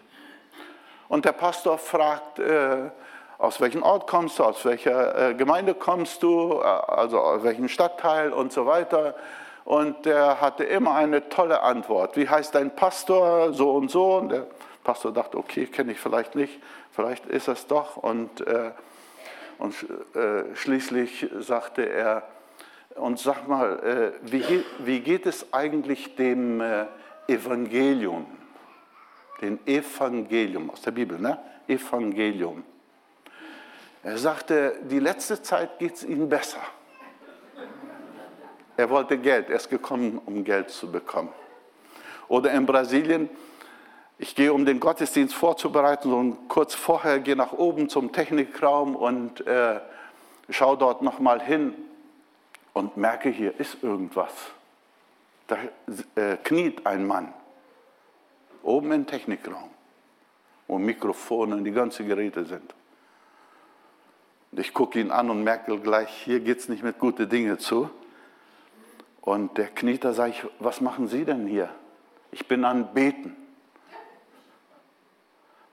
[1.10, 2.90] Und der Pastor fragt, äh,
[3.38, 8.54] aus welchem Ort kommst du, aus welcher Gemeinde kommst du, also aus welchem Stadtteil und
[8.54, 9.16] so weiter.
[9.66, 12.16] Und der hatte immer eine tolle Antwort.
[12.16, 13.52] Wie heißt dein Pastor?
[13.52, 14.16] So und so.
[14.16, 14.48] Und der
[14.86, 17.98] Pastor dachte, okay, kenne ich vielleicht nicht, vielleicht ist es doch.
[17.98, 18.72] Und, äh,
[19.58, 19.76] und
[20.16, 22.24] äh, schließlich sagte er,
[22.96, 26.86] und sag mal, äh, wie, geht es eigentlich dem äh,
[27.28, 28.26] Evangelium?
[29.42, 31.38] Den Evangelium aus der Bibel, ne?
[31.68, 32.64] Evangelium.
[34.02, 36.62] Er sagte, die letzte Zeit geht es ihm besser.
[38.78, 41.30] Er wollte Geld, er ist gekommen, um Geld zu bekommen.
[42.28, 43.30] Oder in Brasilien,
[44.18, 49.46] ich gehe, um den Gottesdienst vorzubereiten, so kurz vorher gehe nach oben zum Technikraum und
[49.46, 49.82] äh,
[50.50, 51.74] schaue dort nochmal hin
[52.76, 54.34] und merke, hier ist irgendwas.
[55.48, 55.58] Da
[56.16, 57.34] äh, kniet ein Mann
[58.62, 59.70] oben im Technikraum,
[60.68, 62.74] wo Mikrofone und die ganzen Geräte sind.
[64.52, 67.60] Und ich gucke ihn an und merke gleich, hier geht es nicht mit guten Dingen
[67.60, 67.90] zu.
[69.22, 71.70] Und der kniet da, sage ich, was machen Sie denn hier?
[72.32, 73.36] Ich bin an Beten.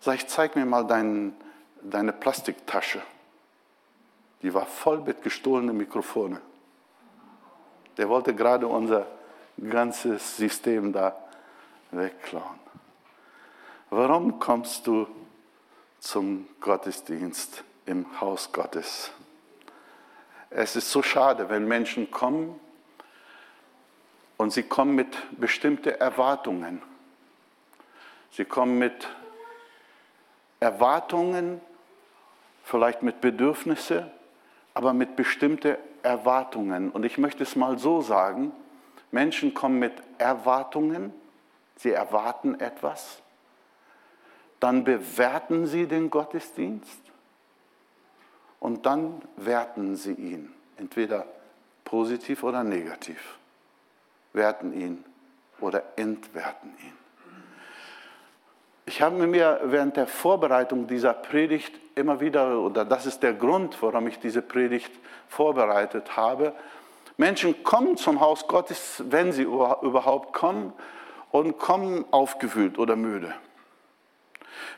[0.01, 1.35] Sag ich, zeig mir mal dein,
[1.83, 3.03] deine Plastiktasche.
[4.43, 6.52] Die war voll mit gestohlenen Mikrofonen.
[7.96, 9.07] Der wollte gerade unser
[9.70, 11.16] ganzes System da
[11.90, 12.61] wegklauen.
[13.90, 15.07] Warum kommst du
[16.00, 19.11] zum Gottesdienst im Haus Gottes?
[20.48, 22.59] Es ist so schade, wenn Menschen kommen
[24.37, 26.83] und sie kommen mit bestimmten Erwartungen.
[28.31, 29.09] Sie kommen mit
[30.61, 31.61] Erwartungen,
[32.64, 34.11] vielleicht mit Bedürfnissen,
[34.74, 36.91] aber mit bestimmten Erwartungen.
[36.91, 38.53] Und ich möchte es mal so sagen,
[39.11, 41.12] Menschen kommen mit Erwartungen,
[41.77, 43.21] sie erwarten etwas,
[44.61, 47.01] dann bewerten sie den Gottesdienst
[48.61, 51.27] und dann werten sie ihn, entweder
[51.85, 53.38] positiv oder negativ,
[54.33, 55.05] werten ihn
[55.61, 57.02] oder entwerten ihn.
[58.85, 63.77] Ich habe mir während der Vorbereitung dieser Predigt immer wieder, oder das ist der Grund,
[63.81, 64.92] warum ich diese Predigt
[65.29, 66.53] vorbereitet habe,
[67.16, 70.73] Menschen kommen zum Haus Gottes, wenn sie überhaupt kommen,
[71.31, 73.33] und kommen aufgewühlt oder müde.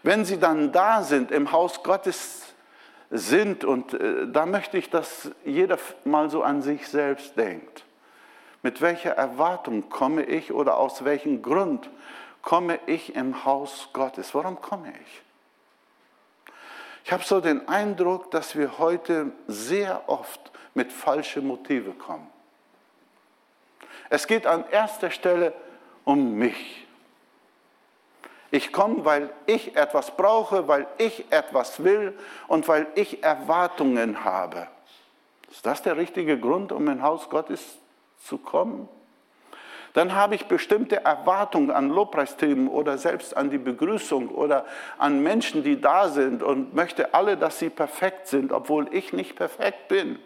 [0.04, 2.44] Wenn sie dann da sind im Haus Gottes,
[3.14, 3.64] sind.
[3.64, 7.84] Und äh, da möchte ich, dass jeder mal so an sich selbst denkt.
[8.62, 11.88] Mit welcher Erwartung komme ich oder aus welchem Grund
[12.44, 14.34] komme ich im Haus Gottes?
[14.34, 15.22] Warum komme ich?
[17.04, 22.30] Ich habe so den Eindruck, dass wir heute sehr oft mit falschen Motiven kommen.
[24.10, 25.52] Es geht an erster Stelle
[26.04, 26.86] um mich.
[28.50, 34.68] Ich komme, weil ich etwas brauche, weil ich etwas will und weil ich Erwartungen habe.
[35.50, 37.78] Ist das der richtige Grund, um in Haus Gottes
[38.18, 38.88] zu kommen?
[39.94, 44.66] Dann habe ich bestimmte Erwartungen an Lobpreisthemen oder selbst an die Begrüßung oder
[44.98, 49.36] an Menschen, die da sind und möchte alle, dass sie perfekt sind, obwohl ich nicht
[49.36, 50.18] perfekt bin.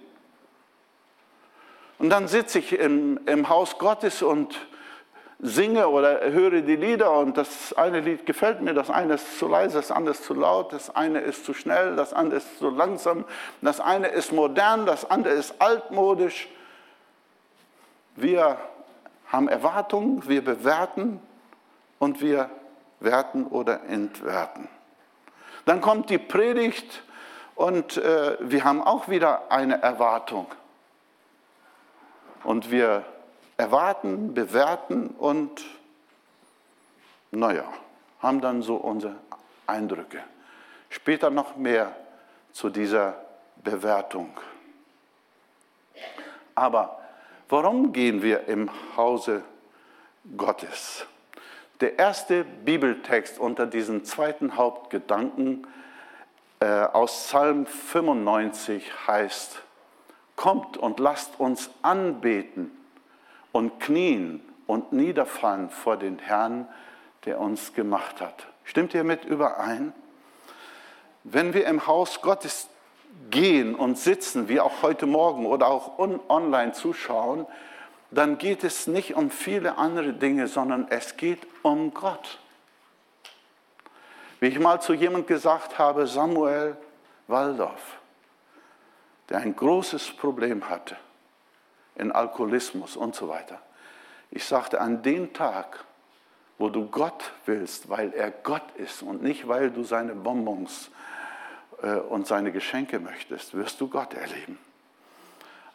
[1.98, 4.56] Und dann sitze ich im, im Haus Gottes und
[5.38, 9.48] singe oder höre die Lieder und das eine Lied gefällt mir, das eine ist zu
[9.48, 12.70] leise, das andere ist zu laut, das eine ist zu schnell, das andere ist zu
[12.70, 13.26] langsam,
[13.60, 16.48] das eine ist modern, das andere ist altmodisch.
[18.16, 18.58] Wir
[19.28, 21.20] haben Erwartungen, wir bewerten
[21.98, 22.50] und wir
[23.00, 24.68] werten oder entwerten.
[25.64, 27.02] Dann kommt die Predigt
[27.54, 30.46] und äh, wir haben auch wieder eine Erwartung.
[32.44, 33.04] Und wir
[33.56, 35.64] erwarten, bewerten und,
[37.30, 37.64] naja,
[38.20, 39.16] haben dann so unsere
[39.66, 40.22] Eindrücke.
[40.88, 41.94] Später noch mehr
[42.52, 43.16] zu dieser
[43.56, 44.30] Bewertung.
[46.54, 46.98] Aber
[47.50, 49.42] Warum gehen wir im Hause
[50.36, 51.06] Gottes?
[51.80, 55.66] Der erste Bibeltext unter diesen zweiten Hauptgedanken
[56.60, 59.62] äh, aus Psalm 95 heißt,
[60.36, 62.70] Kommt und lasst uns anbeten
[63.50, 66.68] und knien und niederfallen vor den Herrn,
[67.24, 68.46] der uns gemacht hat.
[68.62, 69.92] Stimmt ihr mit überein?
[71.24, 72.68] Wenn wir im Haus Gottes
[73.30, 77.46] gehen und sitzen, wie auch heute Morgen oder auch online zuschauen,
[78.10, 82.38] dann geht es nicht um viele andere Dinge, sondern es geht um Gott.
[84.40, 86.76] Wie ich mal zu jemand gesagt habe, Samuel
[87.26, 87.98] Waldorf,
[89.28, 90.96] der ein großes Problem hatte
[91.96, 93.60] in Alkoholismus und so weiter.
[94.30, 95.84] Ich sagte, an dem Tag,
[96.56, 100.90] wo du Gott willst, weil er Gott ist und nicht, weil du seine Bonbons
[102.08, 104.58] und seine Geschenke möchtest, wirst du Gott erleben.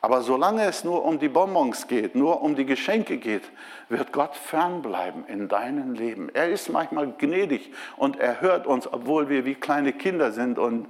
[0.04, 3.44] Aber solange es nur um die Bonbons geht, nur um die Geschenke geht,
[3.88, 6.28] wird Gott fernbleiben in deinem Leben.
[6.34, 10.89] Er ist manchmal gnädig und er hört uns, obwohl wir wie kleine Kinder sind und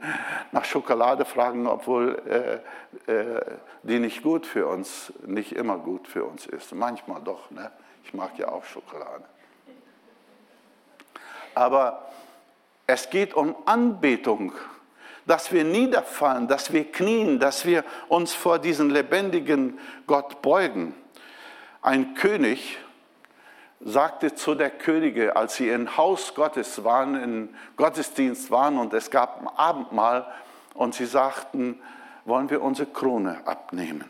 [0.51, 2.19] nach Schokolade fragen, obwohl
[3.07, 3.41] äh, äh,
[3.83, 6.73] die nicht gut für uns, nicht immer gut für uns ist.
[6.73, 7.69] Manchmal doch, ne?
[8.03, 9.25] ich mag ja auch Schokolade.
[11.53, 12.09] Aber
[12.87, 14.53] es geht um Anbetung
[15.25, 20.93] dass wir niederfallen, dass wir knien, dass wir uns vor diesen lebendigen Gott beugen.
[21.81, 22.77] Ein König
[23.79, 29.11] sagte zu der Könige, als sie im Haus Gottes waren, im Gottesdienst waren und es
[29.11, 30.25] gab ein Abendmahl
[30.73, 31.79] und sie sagten,
[32.25, 34.09] wollen wir unsere Krone abnehmen,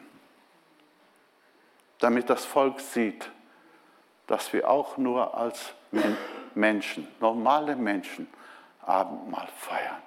[2.00, 3.30] damit das Volk sieht,
[4.28, 5.74] dass wir auch nur als
[6.54, 8.28] Menschen, normale Menschen,
[8.86, 10.02] Abendmahl feiern.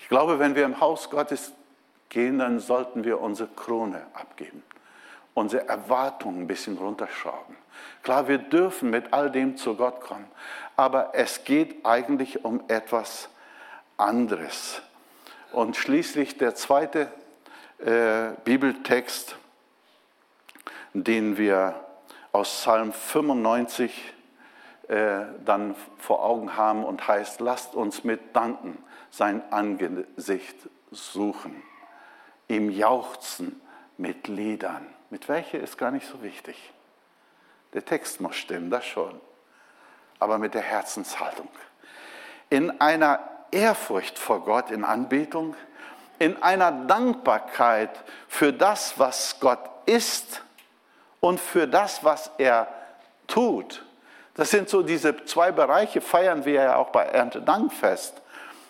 [0.00, 1.52] Ich glaube, wenn wir im Haus Gottes
[2.08, 4.62] gehen, dann sollten wir unsere Krone abgeben,
[5.34, 7.56] unsere Erwartungen ein bisschen runterschrauben.
[8.02, 10.26] Klar, wir dürfen mit all dem zu Gott kommen,
[10.76, 13.28] aber es geht eigentlich um etwas
[13.96, 14.82] anderes.
[15.52, 17.08] Und schließlich der zweite
[17.78, 19.36] äh, Bibeltext,
[20.92, 21.74] den wir
[22.32, 24.14] aus Psalm 95
[24.90, 28.76] äh, dann vor Augen haben und heißt, lasst uns mit Danken
[29.10, 30.56] sein Angesicht
[30.90, 31.62] suchen,
[32.48, 33.60] ihm jauchzen
[33.98, 34.84] mit Liedern.
[35.10, 36.72] Mit welche ist gar nicht so wichtig.
[37.72, 39.20] Der Text muss stimmen, das schon.
[40.18, 41.48] Aber mit der Herzenshaltung.
[42.48, 43.20] In einer
[43.52, 45.54] Ehrfurcht vor Gott, in Anbetung,
[46.18, 50.42] in einer Dankbarkeit für das, was Gott ist
[51.20, 52.66] und für das, was er
[53.28, 53.84] tut.
[54.40, 58.22] Das sind so diese zwei Bereiche, feiern wir ja auch bei Erntedankfest.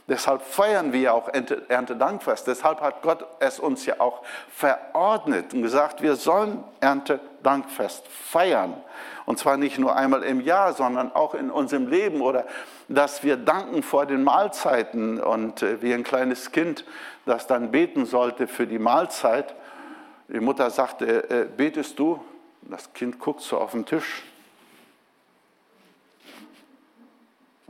[0.08, 2.48] Deshalb feiern wir auch Erntedankfest.
[2.48, 8.74] Deshalb hat Gott es uns ja auch verordnet und gesagt, wir sollen Erntedankfest feiern.
[9.26, 12.46] Und zwar nicht nur einmal im Jahr, sondern auch in unserem Leben oder
[12.88, 16.84] dass wir danken vor den Mahlzeiten und äh, wie ein kleines Kind,
[17.26, 19.54] das dann beten sollte für die Mahlzeit.
[20.26, 22.20] Die Mutter sagte, äh, betest du?
[22.62, 24.24] Das Kind guckt so auf den Tisch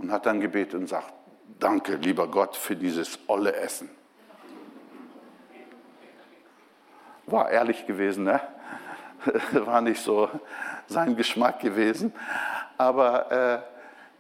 [0.01, 1.13] und hat dann gebetet und sagt,
[1.59, 3.91] danke, lieber Gott, für dieses olle Essen.
[7.33, 8.41] war ehrlich gewesen, ne?
[9.53, 10.29] war nicht so
[10.87, 12.13] sein Geschmack gewesen.
[12.79, 13.59] Aber äh,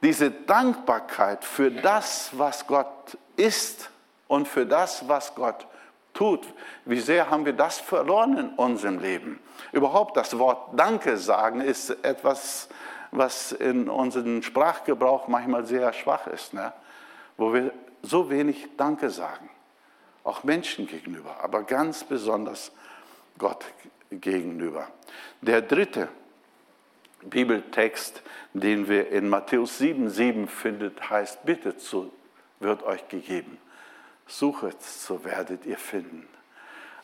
[0.02, 3.90] diese Dankbarkeit für das, was Gott ist
[4.28, 5.66] und für das, was Gott
[6.12, 6.46] tut,
[6.84, 9.40] wie sehr haben wir das verloren in unserem Leben?
[9.72, 12.68] Überhaupt das Wort Danke sagen ist etwas,
[13.10, 16.72] was in unserem Sprachgebrauch manchmal sehr schwach ist, ne?
[17.36, 19.50] wo wir so wenig Danke sagen,
[20.24, 22.72] auch Menschen gegenüber, aber ganz besonders
[23.38, 23.64] Gott
[24.10, 24.88] gegenüber.
[25.40, 26.08] Der dritte
[27.22, 32.12] Bibeltext, den wir in Matthäus 7,7 findet, heißt: Bittet, so
[32.60, 33.58] wird euch gegeben.
[34.26, 36.28] Suchet, so werdet ihr finden.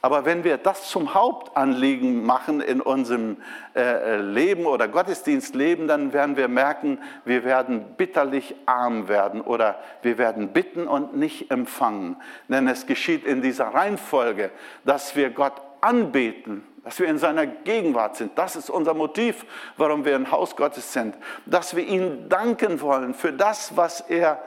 [0.02, 3.38] Aber wenn wir das zum Hauptanliegen machen in unserem
[3.74, 10.18] äh, Leben oder Gottesdienstleben, dann werden wir merken, wir werden bitterlich arm werden oder wir
[10.18, 12.16] werden bitten und nicht empfangen.
[12.48, 14.50] Denn es geschieht in dieser Reihenfolge,
[14.84, 18.38] dass wir Gott anbeten, dass wir in seiner Gegenwart sind.
[18.38, 19.44] Das ist unser Motiv,
[19.76, 21.16] warum wir im Haus Gottes sind.
[21.44, 24.42] Dass wir ihm danken wollen für das, was er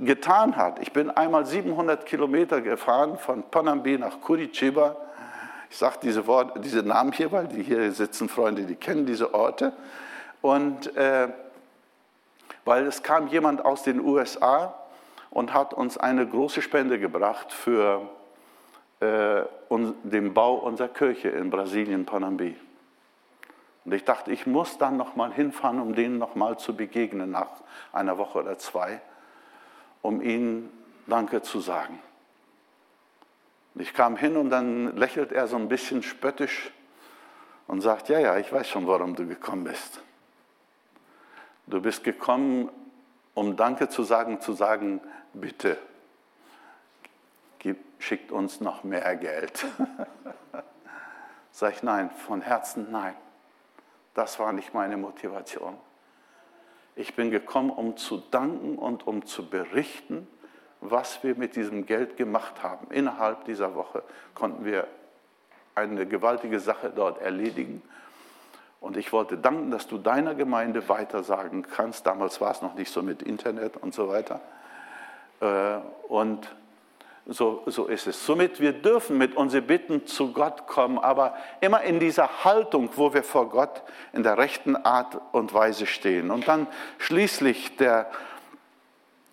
[0.00, 0.78] getan hat.
[0.80, 4.96] Ich bin einmal 700 Kilometer gefahren von Panambi nach Curitiba.
[5.68, 6.24] Ich sage diese,
[6.56, 9.72] diese Namen hier, weil die hier sitzen Freunde, die kennen diese Orte.
[10.40, 11.28] Und äh,
[12.64, 14.74] weil es kam jemand aus den USA
[15.30, 18.08] und hat uns eine große Spende gebracht für
[19.00, 19.42] äh,
[20.02, 22.56] den Bau unserer Kirche in Brasilien, Panambi.
[23.84, 27.48] Und ich dachte, ich muss dann nochmal hinfahren, um denen nochmal zu begegnen nach
[27.92, 29.00] einer Woche oder zwei
[30.02, 30.70] um ihnen
[31.06, 31.98] Danke zu sagen.
[33.74, 36.72] Ich kam hin und dann lächelt er so ein bisschen spöttisch
[37.66, 40.02] und sagt, ja, ja, ich weiß schon, warum du gekommen bist.
[41.66, 42.68] Du bist gekommen,
[43.34, 45.00] um Danke zu sagen, zu sagen,
[45.32, 45.78] bitte,
[48.00, 49.66] schickt uns noch mehr Geld.
[51.52, 53.14] Sag ich, nein, von Herzen nein.
[54.14, 55.78] Das war nicht meine Motivation.
[57.00, 60.28] Ich bin gekommen, um zu danken und um zu berichten,
[60.82, 62.88] was wir mit diesem Geld gemacht haben.
[62.90, 64.02] Innerhalb dieser Woche
[64.34, 64.86] konnten wir
[65.74, 67.80] eine gewaltige Sache dort erledigen.
[68.82, 72.06] Und ich wollte danken, dass du deiner Gemeinde weitersagen kannst.
[72.06, 74.42] Damals war es noch nicht so mit Internet und so weiter.
[75.40, 76.54] Äh, und
[77.26, 78.24] so, so ist es.
[78.24, 83.14] Somit, wir dürfen mit unseren Bitten zu Gott kommen, aber immer in dieser Haltung, wo
[83.14, 86.30] wir vor Gott in der rechten Art und Weise stehen.
[86.30, 86.66] Und dann
[86.98, 88.10] schließlich der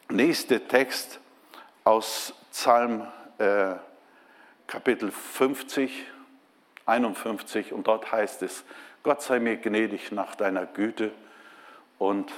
[0.10, 1.20] nächste Text
[1.84, 3.08] aus Psalm
[3.38, 3.76] äh,
[4.68, 6.06] Kapitel 50,
[6.86, 8.64] 51, und dort heißt es,
[9.04, 11.12] Gott sei mir gnädig nach deiner Güte
[11.98, 12.32] und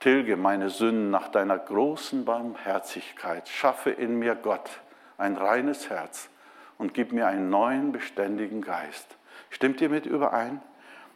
[0.00, 3.48] Tilge meine Sünden nach deiner großen Barmherzigkeit.
[3.50, 4.70] Schaffe in mir, Gott,
[5.18, 6.30] ein reines Herz
[6.78, 9.06] und gib mir einen neuen, beständigen Geist.
[9.50, 10.62] Stimmt ihr mit überein,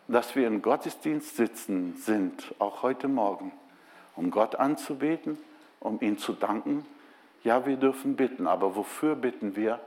[0.06, 3.52] dass wir im Gottesdienst sitzen sind, auch heute Morgen,
[4.16, 5.38] um Gott anzubeten,
[5.80, 6.84] um ihn zu danken?
[7.42, 9.80] Ja, wir dürfen bitten, aber wofür bitten wir?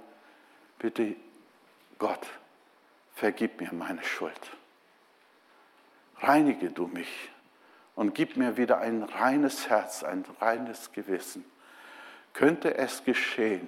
[0.79, 1.15] Bitte,
[1.99, 2.25] Gott,
[3.13, 4.39] vergib mir meine Schuld.
[6.19, 7.29] Reinige du mich
[7.97, 11.43] und gib mir wieder ein reines Herz, ein reines Gewissen.
[12.31, 13.67] Könnte es geschehen,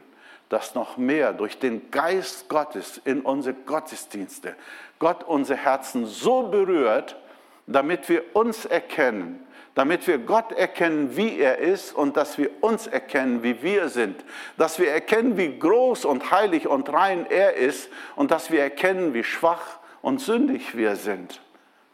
[0.49, 4.55] dass noch mehr durch den Geist Gottes in unsere Gottesdienste
[4.99, 7.15] Gott unsere Herzen so berührt,
[7.65, 9.39] damit wir uns erkennen,
[9.73, 14.23] damit wir Gott erkennen, wie er ist und dass wir uns erkennen, wie wir sind,
[14.57, 19.15] dass wir erkennen, wie groß und heilig und rein er ist und dass wir erkennen,
[19.15, 21.41] wie schwach und sündig wir sind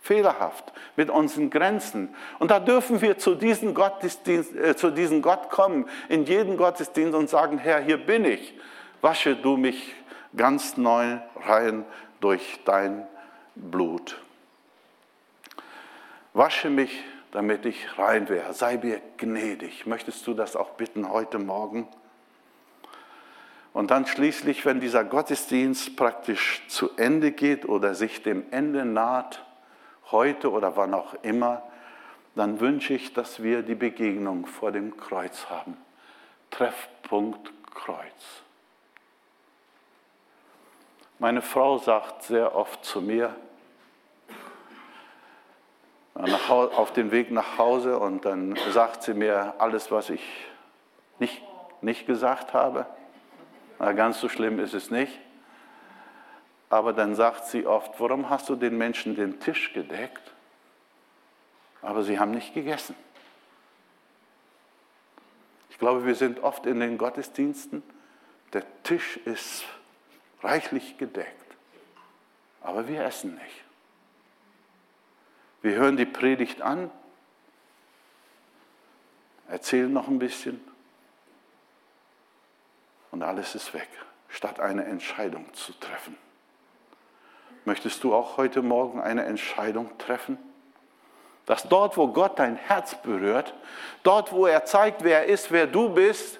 [0.05, 2.13] fehlerhaft mit unseren Grenzen.
[2.37, 7.15] Und da dürfen wir zu diesem, Gottesdienst, äh, zu diesem Gott kommen, in jeden Gottesdienst
[7.15, 8.53] und sagen, Herr, hier bin ich.
[9.01, 9.95] Wasche du mich
[10.37, 11.85] ganz neu rein
[12.21, 13.07] durch dein
[13.55, 14.21] Blut.
[16.33, 18.53] Wasche mich, damit ich rein wäre.
[18.53, 19.87] Sei mir gnädig.
[19.87, 21.87] Möchtest du das auch bitten heute Morgen?
[23.73, 29.43] Und dann schließlich, wenn dieser Gottesdienst praktisch zu Ende geht oder sich dem Ende naht,
[30.11, 31.63] heute oder wann auch immer,
[32.35, 35.77] dann wünsche ich, dass wir die Begegnung vor dem Kreuz haben.
[36.51, 38.43] Treffpunkt Kreuz.
[41.19, 43.35] Meine Frau sagt sehr oft zu mir,
[46.13, 50.23] auf dem Weg nach Hause und dann sagt sie mir alles, was ich
[51.19, 51.41] nicht,
[51.81, 52.85] nicht gesagt habe.
[53.79, 55.19] Na, ganz so schlimm ist es nicht.
[56.75, 60.33] Aber dann sagt sie oft, warum hast du den Menschen den Tisch gedeckt?
[61.81, 62.97] Aber sie haben nicht gegessen.
[65.69, 67.81] Ich glaube, wir sind oft in den Gottesdiensten,
[68.51, 69.63] der Tisch ist
[70.43, 71.55] reichlich gedeckt.
[72.59, 73.63] Aber wir essen nicht.
[75.61, 76.91] Wir hören die Predigt an,
[79.47, 80.59] erzählen noch ein bisschen
[83.11, 83.87] und alles ist weg,
[84.27, 86.17] statt eine Entscheidung zu treffen.
[87.65, 90.37] Möchtest du auch heute Morgen eine Entscheidung treffen?
[91.47, 93.55] Dass dort, wo Gott dein Herz berührt,
[94.03, 96.39] dort, wo er zeigt, wer er ist, wer du bist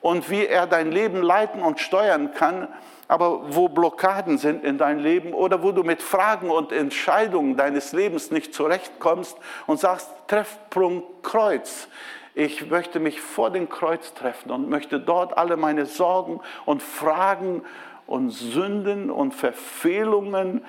[0.00, 2.66] und wie er dein Leben leiten und steuern kann,
[3.06, 7.92] aber wo Blockaden sind in deinem Leben oder wo du mit Fragen und Entscheidungen deines
[7.92, 9.36] Lebens nicht zurechtkommst
[9.68, 11.86] und sagst, Treffpunkt Kreuz.
[12.34, 17.62] Ich möchte mich vor dem Kreuz treffen und möchte dort alle meine Sorgen und Fragen
[18.06, 20.64] und Sünden und Verfehlungen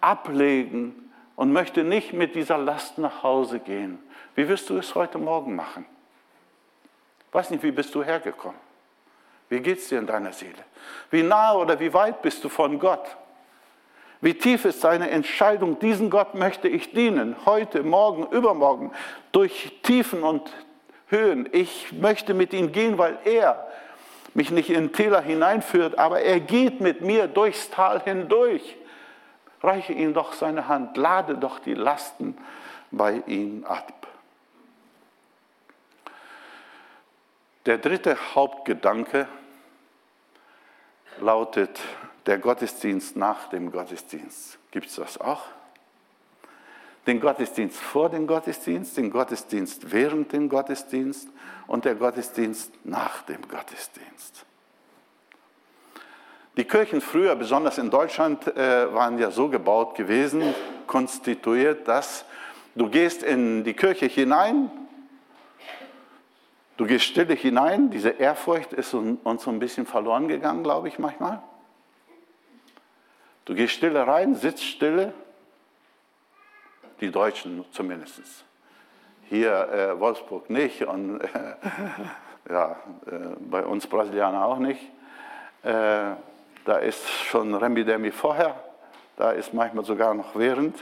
[0.00, 3.98] ablegen und möchte nicht mit dieser Last nach Hause gehen.
[4.34, 5.84] Wie wirst du es heute Morgen machen?
[7.32, 8.58] Weiß nicht, wie bist du hergekommen?
[9.48, 10.64] Wie geht es dir in deiner Seele?
[11.10, 13.16] Wie nah oder wie weit bist du von Gott?
[14.20, 18.90] Wie tief ist deine Entscheidung, diesen Gott möchte ich dienen, heute, morgen, übermorgen,
[19.30, 20.52] durch Tiefen und
[21.06, 21.48] Höhen.
[21.52, 23.67] Ich möchte mit ihm gehen, weil er
[24.38, 28.78] mich nicht in Täler hineinführt, aber er geht mit mir durchs Tal hindurch
[29.62, 32.36] reiche ihm doch seine Hand, lade doch die Lasten
[32.90, 34.06] bei ihm ab.
[37.66, 39.28] Der dritte Hauptgedanke
[41.20, 41.78] lautet
[42.26, 44.58] der Gottesdienst nach dem Gottesdienst.
[44.70, 45.42] Gibt es das auch?
[47.08, 51.30] Den Gottesdienst vor dem Gottesdienst, den Gottesdienst während dem Gottesdienst
[51.66, 54.44] und der Gottesdienst nach dem Gottesdienst.
[56.58, 60.42] Die Kirchen früher, besonders in Deutschland, äh, waren ja so gebaut gewesen,
[60.86, 62.26] konstituiert, dass
[62.74, 64.70] du gehst in die Kirche hinein,
[66.76, 70.98] du gehst stille hinein, diese Ehrfurcht ist uns so ein bisschen verloren gegangen, glaube ich
[70.98, 71.40] manchmal.
[73.46, 75.14] Du gehst stille rein, sitzt stille,
[77.00, 78.44] die Deutschen zumindest.
[79.28, 81.26] Hier äh, Wolfsburg nicht und äh,
[82.50, 82.76] ja,
[83.06, 84.80] äh, bei uns Brasilianer auch nicht.
[85.62, 86.14] Äh,
[86.64, 88.54] da ist schon Remi-Demi vorher,
[89.16, 90.76] da ist manchmal sogar noch während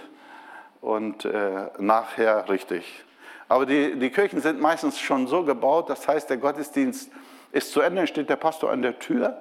[0.81, 3.05] und äh, nachher richtig.
[3.49, 7.11] Aber die, die Kirchen sind meistens schon so gebaut, das heißt, der Gottesdienst
[7.53, 9.39] ist zu Ende, steht der Pastor an der Tür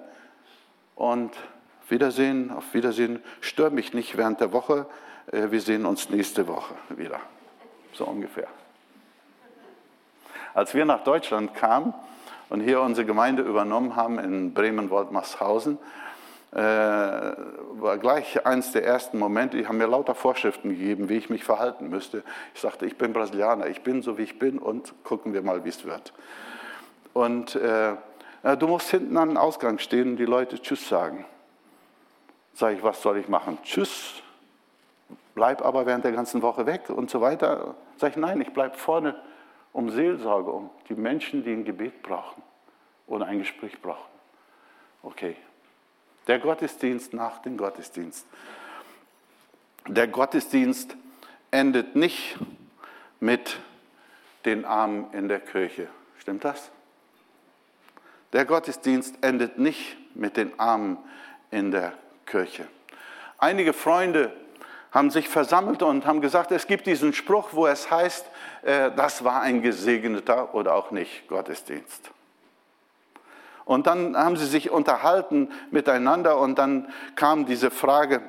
[0.95, 1.32] und
[1.89, 4.88] Wiedersehen, auf Wiedersehen, stör mich nicht während der Woche,
[5.32, 7.19] wir sehen uns nächste Woche wieder.
[7.93, 8.47] So ungefähr.
[10.53, 11.93] Als wir nach Deutschland kamen
[12.49, 15.78] und hier unsere Gemeinde übernommen haben in Bremen-Woltmarshausen,
[16.55, 21.30] äh, war gleich eines der ersten Momente, die haben mir lauter Vorschriften gegeben, wie ich
[21.30, 22.23] mich verhalten müsste.
[22.53, 25.65] Ich sagte, ich bin Brasilianer, ich bin so, wie ich bin und gucken wir mal,
[25.65, 26.13] wie es wird.
[27.13, 27.95] Und äh,
[28.57, 31.26] du musst hinten an den Ausgang stehen und die Leute Tschüss sagen.
[32.53, 33.57] Sag ich, was soll ich machen?
[33.63, 34.21] Tschüss,
[35.36, 37.76] bleib aber während der ganzen Woche weg und so weiter.
[37.98, 39.16] Sag ich, nein, ich bleib vorne
[39.74, 42.42] um Seelsorge, um die Menschen, die ein Gebet brauchen
[43.06, 44.10] oder ein Gespräch brauchen.
[45.04, 45.36] Okay,
[46.28, 48.26] der Gottesdienst nach dem Gottesdienst.
[49.88, 50.96] Der Gottesdienst
[51.52, 52.38] endet nicht
[53.20, 53.60] mit
[54.46, 55.88] den Armen in der Kirche.
[56.18, 56.72] Stimmt das?
[58.34, 60.98] Der Gottesdienst endet nicht mit den Armen
[61.52, 61.94] in der
[62.26, 62.68] Kirche.
[63.38, 64.34] Einige Freunde
[64.96, 68.26] haben sich versammelt und haben gesagt, es gibt diesen Spruch, wo es heißt,
[68.62, 72.12] äh, das war ein gesegneter oder auch nicht Gottesdienst.
[73.66, 78.22] Und dann haben sie sich unterhalten miteinander und dann kam diese Frage,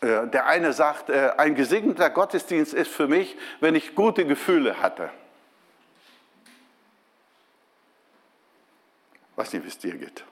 [0.00, 4.82] äh, der eine sagt, äh, ein gesegneter Gottesdienst ist für mich, wenn ich gute Gefühle
[4.82, 5.08] hatte.
[9.36, 10.24] Weiß nicht, wie es dir geht.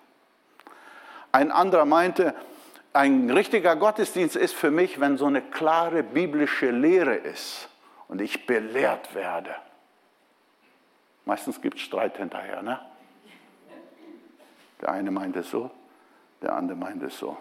[1.31, 2.35] Ein anderer meinte,
[2.93, 7.69] ein richtiger Gottesdienst ist für mich, wenn so eine klare biblische Lehre ist
[8.09, 9.55] und ich belehrt werde.
[11.25, 12.81] Meistens gibt es Streit hinterher, ne?
[14.81, 15.71] Der eine meinte es so,
[16.43, 17.37] der andere meinte es so.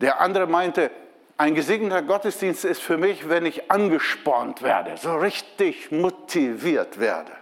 [0.00, 0.90] Der andere meinte,
[1.36, 7.32] ein gesegneter Gottesdienst ist für mich, wenn ich angespornt werde, so richtig motiviert werde.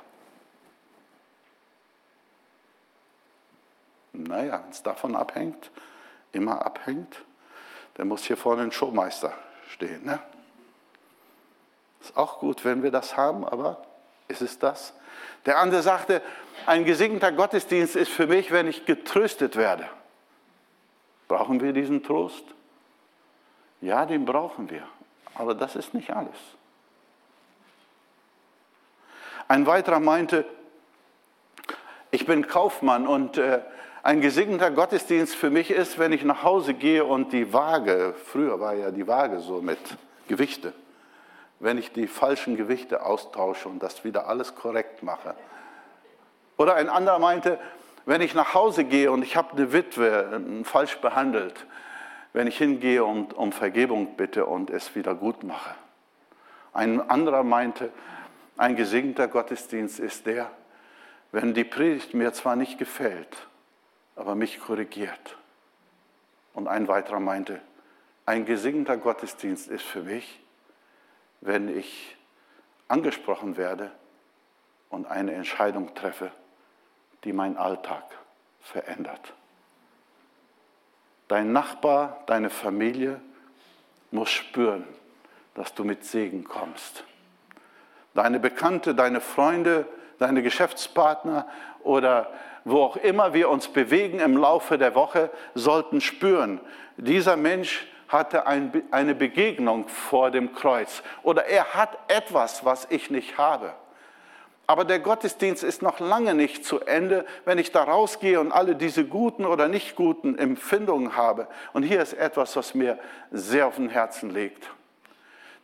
[4.12, 5.70] Naja, wenn es davon abhängt,
[6.36, 7.24] immer abhängt,
[7.94, 9.32] dann muss hier vorne ein Showmeister
[9.70, 10.04] stehen.
[10.04, 10.20] Ne?
[12.00, 13.82] Ist auch gut, wenn wir das haben, aber
[14.28, 14.94] ist es das?
[15.46, 16.22] Der andere sagte,
[16.66, 19.88] ein gesegneter Gottesdienst ist für mich, wenn ich getröstet werde.
[21.28, 22.44] Brauchen wir diesen Trost?
[23.80, 24.86] Ja, den brauchen wir.
[25.34, 26.36] Aber das ist nicht alles.
[29.48, 30.44] Ein weiterer meinte,
[32.10, 33.60] ich bin Kaufmann und äh,
[34.06, 38.60] Ein gesegneter Gottesdienst für mich ist, wenn ich nach Hause gehe und die Waage, früher
[38.60, 39.80] war ja die Waage so mit
[40.28, 40.72] Gewichte,
[41.58, 45.34] wenn ich die falschen Gewichte austausche und das wieder alles korrekt mache.
[46.56, 47.58] Oder ein anderer meinte,
[48.04, 51.66] wenn ich nach Hause gehe und ich habe eine Witwe äh, falsch behandelt,
[52.32, 55.74] wenn ich hingehe und um Vergebung bitte und es wieder gut mache.
[56.72, 57.90] Ein anderer meinte,
[58.56, 60.48] ein gesegneter Gottesdienst ist der,
[61.32, 63.48] wenn die Predigt mir zwar nicht gefällt,
[64.16, 65.36] aber mich korrigiert.
[66.54, 67.60] Und ein weiterer meinte,
[68.24, 70.40] ein gesegneter Gottesdienst ist für mich,
[71.42, 72.16] wenn ich
[72.88, 73.92] angesprochen werde
[74.90, 76.32] und eine Entscheidung treffe,
[77.24, 78.04] die meinen Alltag
[78.60, 79.34] verändert.
[81.28, 83.20] Dein Nachbar, deine Familie
[84.10, 84.84] muss spüren,
[85.54, 87.04] dass du mit Segen kommst.
[88.14, 89.86] Deine Bekannte, deine Freunde,
[90.18, 91.48] deine Geschäftspartner
[91.82, 92.32] oder
[92.66, 96.60] wo auch immer wir uns bewegen im Laufe der Woche, sollten spüren,
[96.96, 103.38] dieser Mensch hatte eine Begegnung vor dem Kreuz oder er hat etwas, was ich nicht
[103.38, 103.72] habe.
[104.66, 108.74] Aber der Gottesdienst ist noch lange nicht zu Ende, wenn ich da rausgehe und alle
[108.74, 111.46] diese guten oder nicht guten Empfindungen habe.
[111.72, 112.98] Und hier ist etwas, was mir
[113.30, 114.68] sehr auf dem Herzen liegt.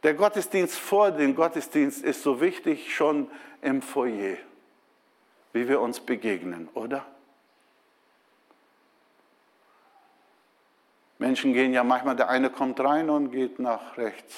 [0.04, 3.28] Der Gottesdienst vor dem Gottesdienst ist so wichtig schon
[3.60, 4.36] im Foyer,
[5.52, 7.04] wie wir uns begegnen, oder?
[11.18, 14.36] Menschen gehen ja manchmal, der eine kommt rein und geht nach rechts,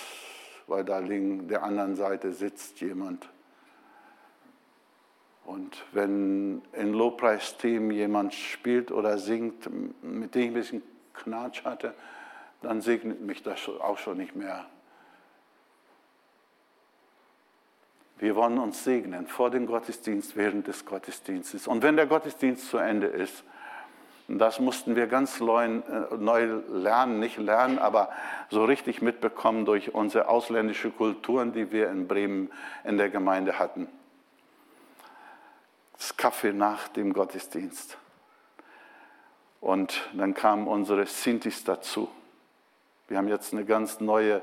[0.67, 3.27] weil da links der anderen Seite sitzt jemand.
[5.47, 9.69] Und wenn in Lobpreisteam jemand spielt oder singt,
[10.03, 10.83] mit dem ich ein bisschen
[11.15, 11.95] Knatsch hatte,
[12.63, 14.67] dann segnet mich das auch schon nicht mehr.
[18.25, 21.67] Wir wollen uns segnen vor dem Gottesdienst, während des Gottesdienstes.
[21.67, 23.45] Und wenn der Gottesdienst zu Ende ist,
[24.29, 25.81] das mussten wir ganz neu, äh,
[26.17, 28.09] neu lernen, nicht lernen, aber
[28.49, 32.51] so richtig mitbekommen durch unsere ausländische Kulturen, die wir in Bremen
[32.85, 33.89] in der Gemeinde hatten.
[35.99, 37.99] Das Kaffee nach dem Gottesdienst.
[39.61, 42.09] Und dann kamen unsere Sintis dazu.
[43.09, 44.41] Wir haben jetzt eine ganz neue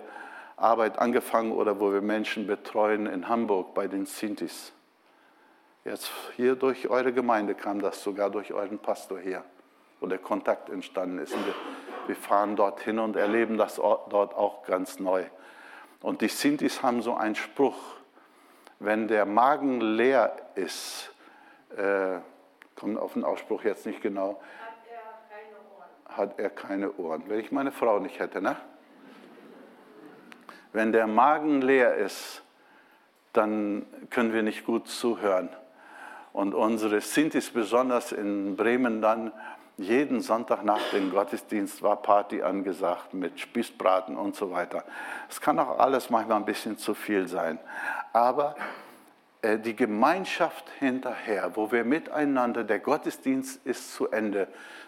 [0.61, 4.73] Arbeit angefangen oder wo wir Menschen betreuen in Hamburg bei den Sintis.
[5.83, 9.43] Jetzt hier durch eure Gemeinde kam das sogar durch euren Pastor hier
[10.01, 11.33] wo der Kontakt entstanden ist.
[11.33, 11.53] Wir,
[12.07, 15.23] wir, fahren dorthin und erleben das dort auch ganz neu.
[16.01, 17.77] Und die Sintis haben so einen Spruch,
[18.79, 21.13] wenn der Magen leer ist,
[21.77, 22.17] äh,
[22.75, 26.17] kommt auf den Ausspruch jetzt nicht genau, hat er keine Ohren.
[26.17, 27.23] Hat er keine Ohren.
[27.27, 28.57] Wenn ich meine Frau nicht hätte, ne?
[30.73, 32.41] Wenn der Magen leer ist,
[33.33, 35.49] dann können wir nicht gut zuhören.
[36.33, 39.31] Und unsere Sintis, besonders in Bremen dann,
[39.77, 44.83] jeden Sonntag nach dem Gottesdienst war Party angesagt mit Spießbraten und so weiter.
[45.29, 47.57] Es kann auch alles manchmal ein bisschen zu viel sein.
[48.13, 48.55] Aber
[49.41, 54.47] äh, die Gemeinschaft hinterher, wo wir miteinander, der Gottesdienst ist zu Ende,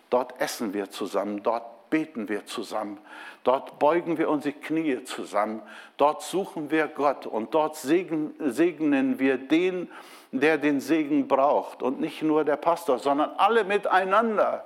[0.09, 2.98] dort essen wir zusammen, dort beten wir zusammen,
[3.44, 5.62] dort beugen wir unsere Knie zusammen,
[5.98, 9.91] dort suchen wir Gott und dort segnen wir den,
[10.32, 14.66] der den Segen braucht und nicht nur der Pastor, sondern alle miteinander.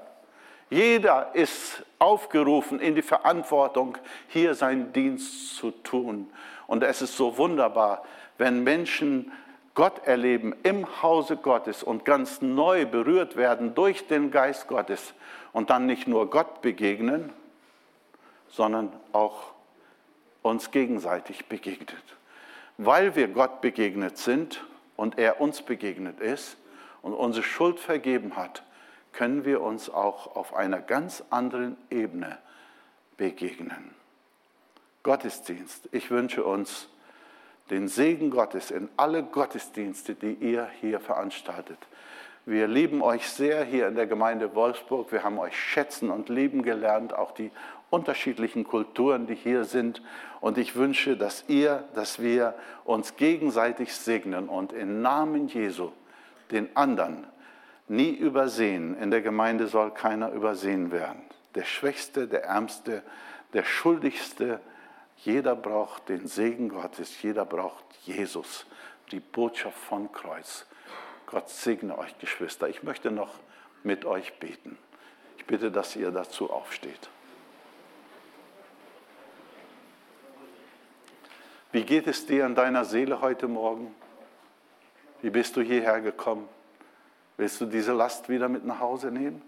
[0.69, 3.97] Jeder ist aufgerufen in die Verantwortung,
[4.29, 6.29] hier seinen Dienst zu tun.
[6.65, 8.03] Und es ist so wunderbar,
[8.37, 9.33] wenn Menschen
[9.73, 15.13] Gott erleben im Hause Gottes und ganz neu berührt werden durch den Geist Gottes
[15.57, 17.33] und dann nicht nur Gott begegnen,
[18.47, 19.53] sondern auch
[20.43, 22.03] uns gegenseitig begegnet.
[22.77, 24.63] Weil wir Gott begegnet sind
[24.97, 26.57] und er uns begegnet ist
[27.01, 28.61] und unsere Schuld vergeben hat,
[29.13, 32.37] können wir uns auch auf einer ganz anderen Ebene
[33.17, 33.95] begegnen.
[35.01, 35.89] Gottesdienst.
[35.91, 36.87] Ich wünsche uns
[37.71, 41.79] den Segen Gottes in alle Gottesdienste, die ihr hier veranstaltet.
[42.49, 45.11] Wir lieben euch sehr hier in der Gemeinde Wolfsburg.
[45.11, 47.51] Wir haben euch schätzen und lieben gelernt, auch die
[47.89, 50.01] unterschiedlichen Kulturen, die hier sind.
[50.39, 55.91] Und ich wünsche, dass ihr, dass wir uns gegenseitig segnen und im Namen Jesu
[56.49, 57.27] den anderen
[57.89, 58.97] nie übersehen.
[58.97, 61.23] In der Gemeinde soll keiner übersehen werden.
[61.55, 63.03] Der Schwächste, der Ärmste,
[63.51, 64.61] der Schuldigste.
[65.17, 67.21] Jeder braucht den Segen Gottes.
[67.21, 68.65] Jeder braucht Jesus,
[69.11, 70.65] die Botschaft von Kreuz.
[71.27, 72.69] Gott segne euch, Geschwister.
[72.69, 73.35] Ich möchte noch
[73.83, 74.77] mit euch beten.
[75.37, 77.09] Ich bitte, dass ihr dazu aufsteht.
[81.73, 83.93] Wie geht es dir in deiner Seele heute Morgen?
[85.21, 86.47] Wie bist du hierher gekommen?
[87.35, 89.41] Willst du diese Last wieder mit nach Hause nehmen?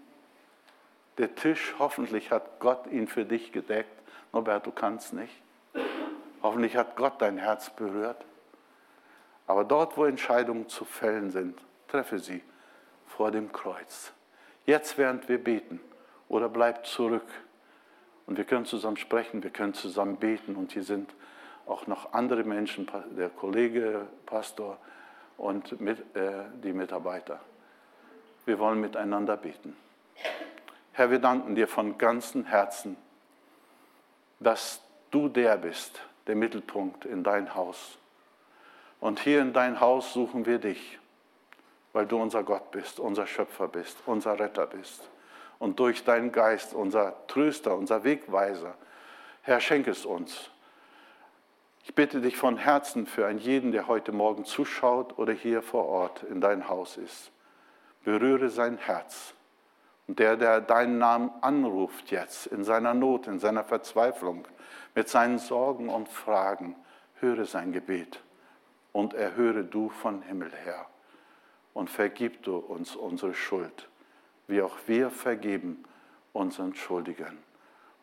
[1.16, 3.90] Der Tisch, hoffentlich hat Gott ihn für dich gedeckt.
[4.32, 5.34] Norbert, du kannst nicht.
[6.42, 8.22] Hoffentlich hat Gott dein Herz berührt.
[9.46, 11.58] Aber dort, wo Entscheidungen zu fällen sind,
[11.90, 12.42] treffe sie
[13.06, 14.12] vor dem Kreuz.
[14.66, 15.80] Jetzt, während wir beten,
[16.28, 17.26] oder bleib zurück.
[18.26, 20.56] Und wir können zusammen sprechen, wir können zusammen beten.
[20.56, 21.12] Und hier sind
[21.66, 24.78] auch noch andere Menschen, der Kollege, Pastor
[25.36, 27.40] und mit, äh, die Mitarbeiter.
[28.46, 29.76] Wir wollen miteinander beten.
[30.92, 32.96] Herr, wir danken dir von ganzem Herzen,
[34.38, 37.98] dass du der bist, der Mittelpunkt in dein Haus.
[39.00, 40.98] Und hier in dein Haus suchen wir dich,
[41.92, 45.08] weil du unser Gott bist, unser Schöpfer bist, unser Retter bist.
[45.58, 48.74] Und durch deinen Geist, unser Tröster, unser Wegweiser,
[49.42, 50.50] Herr, schenk es uns.
[51.84, 55.86] Ich bitte dich von Herzen für einen jeden, der heute Morgen zuschaut oder hier vor
[55.86, 57.30] Ort in dein Haus ist.
[58.04, 59.34] Berühre sein Herz.
[60.06, 64.46] Und der, der deinen Namen anruft jetzt in seiner Not, in seiner Verzweiflung,
[64.94, 66.76] mit seinen Sorgen und Fragen,
[67.20, 68.20] höre sein Gebet
[68.92, 70.89] und erhöre du von Himmel her
[71.74, 73.88] und vergib du uns unsere Schuld,
[74.46, 75.84] wie auch wir vergeben
[76.32, 77.38] unseren Schuldigen.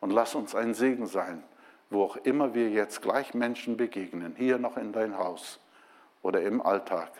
[0.00, 1.42] Und lass uns ein Segen sein,
[1.90, 5.60] wo auch immer wir jetzt gleich Menschen begegnen, hier noch in dein Haus
[6.22, 7.10] oder im Alltag.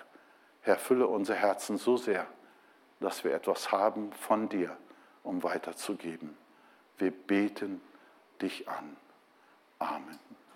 [0.63, 2.27] Herr, fülle unser Herzen so sehr,
[3.01, 4.77] dass wir etwas haben von dir,
[5.23, 6.37] um weiterzugeben.
[6.99, 7.81] Wir beten
[8.41, 8.97] dich an.
[9.79, 10.38] Amen.